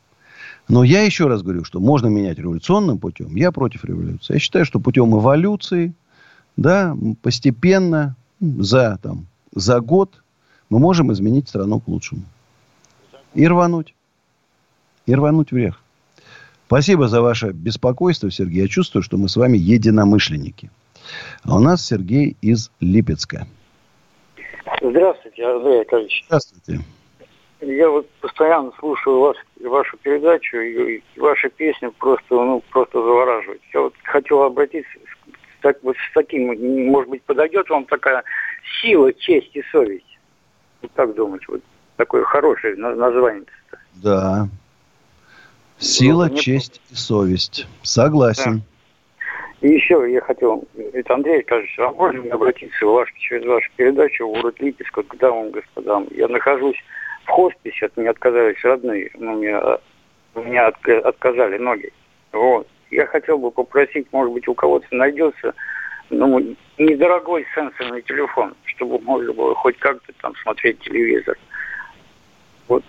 Но 0.68 0.84
я 0.84 1.02
еще 1.02 1.26
раз 1.26 1.42
говорю, 1.42 1.64
что 1.64 1.80
можно 1.80 2.06
менять 2.06 2.38
революционным 2.38 2.98
путем. 2.98 3.34
Я 3.34 3.50
против 3.50 3.84
революции. 3.84 4.34
Я 4.34 4.38
считаю, 4.38 4.64
что 4.64 4.78
путем 4.78 5.16
эволюции 5.16 5.94
да, 6.56 6.96
постепенно, 7.22 8.16
за, 8.40 8.98
там, 9.02 9.26
за 9.54 9.80
год 9.80 10.22
мы 10.68 10.78
можем 10.78 11.12
изменить 11.12 11.48
страну 11.48 11.80
к 11.80 11.88
лучшему. 11.88 12.22
И 13.34 13.46
рвануть. 13.46 13.94
И 15.06 15.14
рвануть 15.14 15.52
вверх. 15.52 15.80
Спасибо 16.66 17.08
за 17.08 17.20
ваше 17.20 17.50
беспокойство, 17.50 18.30
Сергей. 18.30 18.62
Я 18.62 18.68
чувствую, 18.68 19.02
что 19.02 19.16
мы 19.16 19.28
с 19.28 19.36
вами 19.36 19.58
единомышленники. 19.58 20.70
А 21.42 21.56
у 21.56 21.58
нас 21.58 21.84
Сергей 21.84 22.36
из 22.40 22.70
Липецка. 22.78 23.48
Здравствуйте, 24.80 25.44
Андрей 25.46 25.78
Яковлевич. 25.80 26.24
Здравствуйте. 26.26 26.80
Я 27.60 27.90
вот 27.90 28.08
постоянно 28.20 28.72
слушаю 28.78 29.20
вас, 29.20 29.36
вашу 29.62 29.98
передачу, 29.98 30.56
и, 30.56 31.02
и 31.14 31.20
ваши 31.20 31.50
песни 31.50 31.88
просто, 31.98 32.34
ну, 32.34 32.62
просто 32.70 33.02
завораживают. 33.02 33.60
Я 33.74 33.80
вот 33.82 33.94
хотел 34.02 34.42
обратиться 34.42 34.90
так, 35.60 35.76
вот 35.82 35.96
с 35.96 36.14
таким, 36.14 36.46
может 36.90 37.10
быть, 37.10 37.22
подойдет 37.22 37.68
вам 37.68 37.84
такая 37.84 38.24
сила, 38.80 39.12
честь 39.12 39.54
и 39.54 39.62
совесть. 39.70 40.18
Вот 40.80 40.90
так 40.92 41.14
думать, 41.14 41.46
вот 41.48 41.60
такое 41.96 42.24
хорошее 42.24 42.76
название. 42.76 43.42
-то. 43.42 43.78
Да. 43.96 44.48
Сила, 45.78 46.28
ну, 46.30 46.36
честь 46.36 46.80
и 46.90 46.94
совесть. 46.94 47.66
Согласен. 47.82 48.58
Да. 48.58 48.69
И 49.60 49.68
еще 49.68 50.10
я 50.10 50.22
хотел, 50.22 50.64
это 50.94 51.14
Андрей, 51.14 51.42
кажется, 51.42 51.86
а 51.86 51.92
можно 51.92 52.20
мне 52.20 52.30
обратиться 52.30 52.86
в 52.86 52.92
ваш, 52.92 53.12
через 53.18 53.44
вашу 53.44 53.70
передачу 53.76 54.26
в 54.26 54.32
город 54.32 54.58
Липецк 54.58 54.92
к 54.92 55.16
дамам, 55.16 55.50
господам? 55.50 56.06
Я 56.12 56.28
нахожусь 56.28 56.78
в 57.24 57.30
хосписе, 57.30 57.86
от 57.86 57.96
меня 57.96 58.10
отказались 58.10 58.64
родные, 58.64 59.10
ну, 59.14 59.36
меня, 59.36 59.78
меня 60.34 60.68
отказали 60.68 61.58
ноги. 61.58 61.92
Вот. 62.32 62.66
Я 62.90 63.06
хотел 63.06 63.38
бы 63.38 63.50
попросить, 63.50 64.06
может 64.12 64.32
быть, 64.32 64.48
у 64.48 64.54
кого-то 64.54 64.86
найдется 64.92 65.54
ну, 66.08 66.56
недорогой 66.78 67.46
сенсорный 67.54 68.02
телефон, 68.02 68.54
чтобы 68.64 68.98
можно 69.00 69.32
было 69.32 69.54
хоть 69.54 69.78
как-то 69.78 70.12
там 70.22 70.34
смотреть 70.36 70.80
телевизор. 70.80 71.36
Вот. 72.66 72.82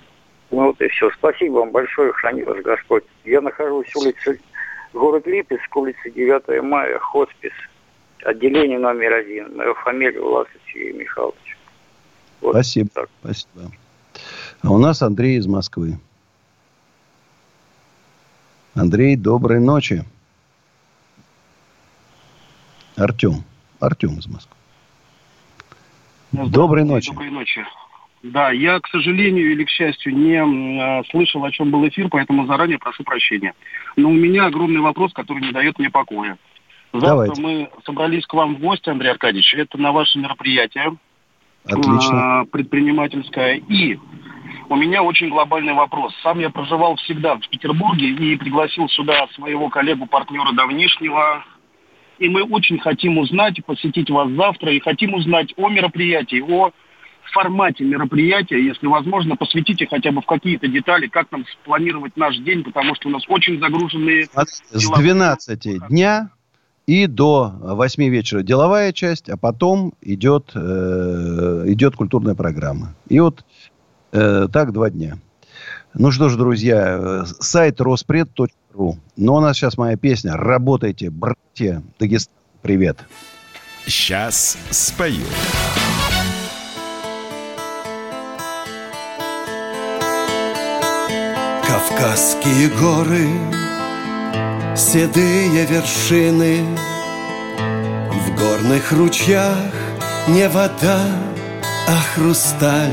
Ну 0.50 0.68
вот 0.68 0.82
и 0.82 0.88
все. 0.88 1.12
Спасибо 1.12 1.60
вам 1.60 1.72
большое, 1.72 2.14
храни 2.14 2.44
вас 2.44 2.58
Господь. 2.62 3.04
Я 3.26 3.42
нахожусь 3.42 3.92
в 3.94 3.98
улице 3.98 4.40
Город 4.94 5.26
Липецк, 5.26 5.76
улица 5.76 6.10
9 6.10 6.64
мая, 6.64 7.00
хоспис, 7.00 7.54
отделение 8.24 8.78
номер 8.78 9.14
один. 9.14 9.56
Моя 9.56 9.74
фамилия 9.76 10.20
Власов 10.20 10.54
Сергей 10.68 10.94
Михайлович. 10.94 11.58
Вот 12.42 12.52
Спасибо. 12.52 12.90
Так. 12.94 13.10
Спасибо. 13.22 13.72
А 14.64 14.72
у 14.72 14.78
нас 14.78 15.02
Андрей 15.02 15.38
из 15.38 15.48
Москвы. 15.48 15.98
Андрей, 18.76 19.16
доброй 19.16 19.60
ночи. 19.60 20.04
Артем. 22.98 23.44
Артем 23.80 24.20
из 24.20 24.28
Москвы. 24.28 24.56
Доброй 26.32 26.84
ночи. 26.84 27.12
Доброй 27.12 27.32
ночи. 27.32 27.66
Да, 28.24 28.52
я, 28.52 28.80
к 28.80 28.88
сожалению 28.88 29.52
или 29.52 29.64
к 29.64 29.70
счастью, 29.70 30.16
не 30.16 30.36
э, 30.36 31.04
слышал, 31.10 31.44
о 31.44 31.52
чем 31.52 31.72
был 31.72 31.88
эфир, 31.88 32.08
поэтому 32.10 32.46
заранее 32.46 32.78
прошу 32.78 33.04
прощения. 33.04 33.54
Но 33.96 34.10
у 34.10 34.14
меня 34.14 34.46
огромный 34.46 34.82
вопрос, 34.82 35.12
который 35.14 35.42
не 35.42 35.52
дает 35.52 35.80
мне 35.80 35.90
покоя. 35.90 36.38
Завтра 36.94 37.08
Давайте. 37.08 37.42
мы 37.42 37.70
собрались 37.86 38.26
к 38.28 38.34
вам 38.34 38.56
в 38.56 38.60
гости, 38.60 38.90
Андрей 38.90 39.10
Аркадьевич. 39.10 39.56
Это 39.56 39.80
на 39.80 39.92
ваше 39.92 40.20
мероприятие. 40.20 40.98
Отлично. 41.66 42.44
Э, 42.44 42.46
предпринимательское. 42.46 43.56
И 43.68 43.98
у 44.70 44.76
меня 44.76 45.02
очень 45.02 45.30
глобальный 45.30 45.74
вопрос. 45.74 46.14
Сам 46.22 46.40
я 46.40 46.52
проживал 46.52 46.98
всегда 46.98 47.36
в 47.36 47.50
Петербурге 47.50 48.10
и 48.10 48.36
пригласил 48.36 48.88
сюда 48.90 49.28
своего 49.34 49.70
коллегу-партнера 49.70 50.52
давнишнего. 50.54 51.44
И 52.20 52.30
мы 52.30 52.44
очень 52.44 52.78
хотим 52.78 53.18
узнать, 53.18 53.66
посетить 53.66 54.12
вас 54.12 54.30
завтра, 54.30 54.72
и 54.72 54.80
хотим 54.80 55.16
узнать 55.16 55.54
о 55.58 55.70
мероприятии, 55.70 56.40
о 56.40 56.72
формате 57.32 57.84
мероприятия, 57.84 58.64
если 58.64 58.88
возможно, 58.88 59.36
посвятите 59.36 59.88
хотя 59.88 60.12
бы 60.12 60.22
в 60.22 60.26
какие-то 60.26 60.68
детали, 60.68 61.08
как 61.08 61.32
нам 61.32 61.46
спланировать 61.46 62.18
наш 62.18 62.38
день, 62.38 62.64
потому 62.64 62.96
что 62.96 63.10
у 63.10 63.12
нас 63.12 63.24
очень 63.28 63.60
загруженные... 63.60 64.28
С 64.72 64.90
12 64.90 65.88
дня 65.90 66.30
и 66.88 67.08
до 67.08 67.54
8 67.62 68.04
вечера 68.10 68.42
деловая 68.44 68.92
часть, 68.92 69.30
а 69.30 69.38
потом 69.38 69.94
идет, 70.02 70.52
э, 70.56 71.64
идет 71.68 71.96
культурная 71.96 72.36
программа. 72.36 72.96
И 73.08 73.20
вот 73.20 73.46
э, 74.12 74.48
так 74.52 74.74
два 74.74 74.90
дня. 74.90 75.18
Ну 75.94 76.12
что 76.12 76.30
ж, 76.30 76.38
друзья, 76.38 76.98
э, 77.00 77.26
сайт 77.40 77.82
роспред.ру. 77.82 78.98
Но 79.18 79.36
у 79.36 79.40
нас 79.40 79.58
сейчас 79.58 79.78
моя 79.78 79.98
песня 79.98 80.36
«Работайте, 80.36 81.10
братья». 81.10 81.84
Дагестан, 82.00 82.34
привет. 82.62 83.00
Сейчас 83.86 84.58
спою. 84.70 85.26
Кавказские 91.72 92.68
горы, 92.68 93.30
седые 94.76 95.66
вершины, 95.66 96.66
В 98.12 98.36
горных 98.38 98.92
ручьях 98.92 99.72
не 100.28 100.50
вода, 100.50 101.00
а 101.88 101.96
хрусталь. 102.14 102.92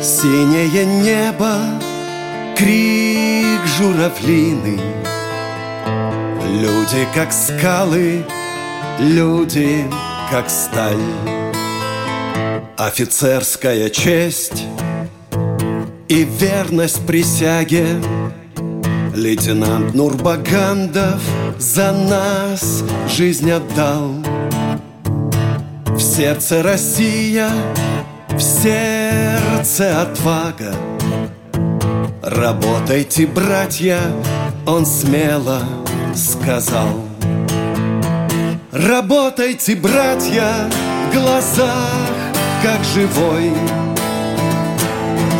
Синее 0.00 0.84
небо, 0.84 1.56
крик 2.56 3.66
журавлины, 3.76 4.80
Люди 6.60 7.08
как 7.12 7.32
скалы, 7.32 8.24
люди 9.00 9.90
как 10.30 10.48
сталь. 10.48 11.02
Офицерская 12.76 13.90
честь— 13.90 14.62
и 16.12 16.24
верность 16.24 17.06
присяге. 17.06 17.86
Лейтенант 19.14 19.94
Нурбагандов 19.94 21.22
за 21.58 21.92
нас 21.92 22.84
жизнь 23.08 23.50
отдал. 23.50 24.16
В 25.86 25.98
сердце 25.98 26.62
Россия, 26.62 27.48
в 28.28 28.40
сердце 28.40 30.02
отвага. 30.02 30.74
Работайте, 32.22 33.26
братья, 33.26 33.98
он 34.66 34.84
смело 34.84 35.62
сказал. 36.14 37.06
Работайте, 38.70 39.76
братья, 39.76 40.68
в 41.08 41.14
глазах, 41.14 41.88
как 42.62 42.84
живой 42.84 43.50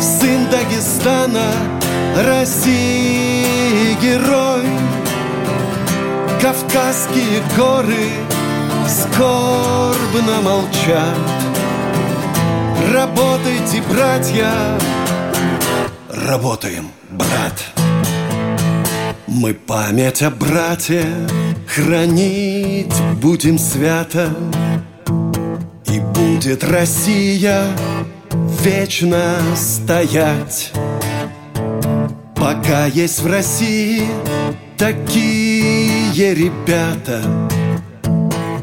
Сын 0.03 0.49
Дагестана, 0.49 1.53
России 2.17 3.93
герой. 4.01 4.65
Кавказские 6.41 7.41
горы 7.55 8.09
скорбно 8.85 10.41
молчат. 10.41 11.17
Работайте, 12.91 13.81
братья, 13.89 14.51
работаем, 16.09 16.91
брат. 17.09 17.63
Мы 19.27 19.53
память 19.53 20.21
о 20.21 20.31
брате 20.31 21.05
хранить 21.65 22.93
будем 23.21 23.57
свято. 23.57 24.29
И 25.87 25.99
будет 25.99 26.63
Россия 26.65 27.67
вечно 28.63 29.35
стоять. 29.57 30.71
Пока 32.35 32.85
есть 32.85 33.19
в 33.19 33.27
России 33.27 34.07
такие 34.77 36.33
ребята 36.33 37.21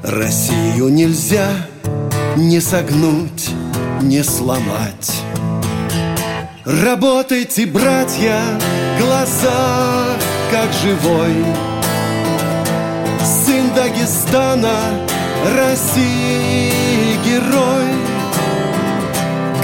Россию 0.03 0.89
нельзя 0.89 1.49
не 2.37 2.61
согнуть, 2.61 3.51
не 4.01 4.25
сломать. 4.25 5.13
Работайте, 6.65 7.67
братья, 7.67 8.41
глаза 8.99 10.17
как 10.51 10.73
живой. 10.83 11.45
Сын 13.23 13.71
Дагестана, 13.75 14.79
России 15.55 16.73
герой 17.23 17.90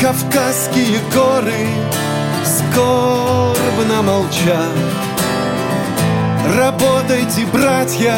Кавказские 0.00 1.00
горы 1.10 1.66
скорбно 2.44 4.02
молчат. 4.02 4.70
Работайте, 6.54 7.46
братья, 7.46 8.14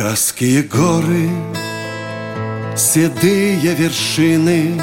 Кавказские 0.00 0.62
горы, 0.62 1.28
седые 2.74 3.74
вершины, 3.74 4.80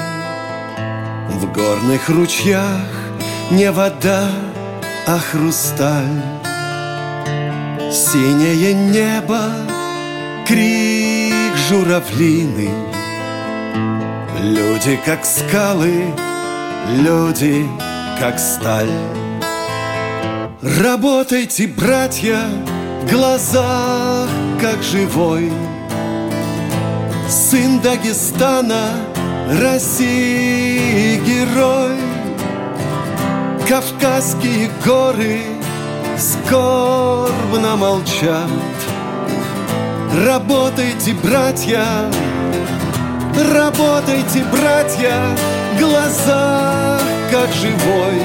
В 1.32 1.52
горных 1.52 2.08
ручьях 2.10 2.88
не 3.50 3.72
вода, 3.72 4.30
а 5.08 5.18
хрусталь. 5.18 6.22
Синее 7.92 8.76
небо, 8.76 9.42
крик 10.48 11.58
журавлины, 11.68 12.70
Люди 14.44 15.00
как 15.04 15.26
скалы, 15.26 16.14
люди 16.96 17.66
как 18.20 18.38
сталь. 18.38 18.92
Работайте, 20.62 21.66
братья, 21.66 22.44
в 23.02 23.12
глазах 23.12 24.30
как 24.60 24.82
живой 24.82 25.52
Сын 27.30 27.80
Дагестана, 27.82 28.92
России 29.62 31.20
герой. 31.20 31.98
Кавказские 33.68 34.70
горы 34.86 35.42
скорбно 36.18 37.76
молчат. 37.76 38.50
Работайте, 40.26 41.14
братья, 41.14 41.86
работайте, 43.54 44.44
братья, 44.52 45.22
в 45.74 45.80
глазах 45.80 47.02
как 47.30 47.52
живой 47.54 48.22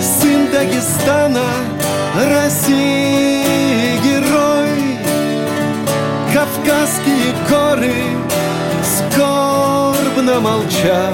Сын 0.00 0.50
Дагестана, 0.52 1.46
России 2.14 3.63
Кавказские 6.64 7.34
горы 7.50 7.92
скорбно 8.82 10.40
молчат. 10.40 11.12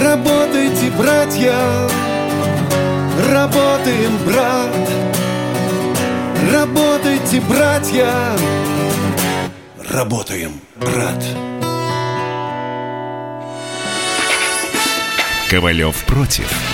Работайте, 0.00 0.92
братья, 0.92 1.56
работаем, 3.32 4.16
брат. 4.24 4.90
Работайте, 6.52 7.40
братья, 7.40 8.12
работаем, 9.90 10.60
брат. 10.76 11.24
Ковалев 15.50 15.96
против. 16.04 16.73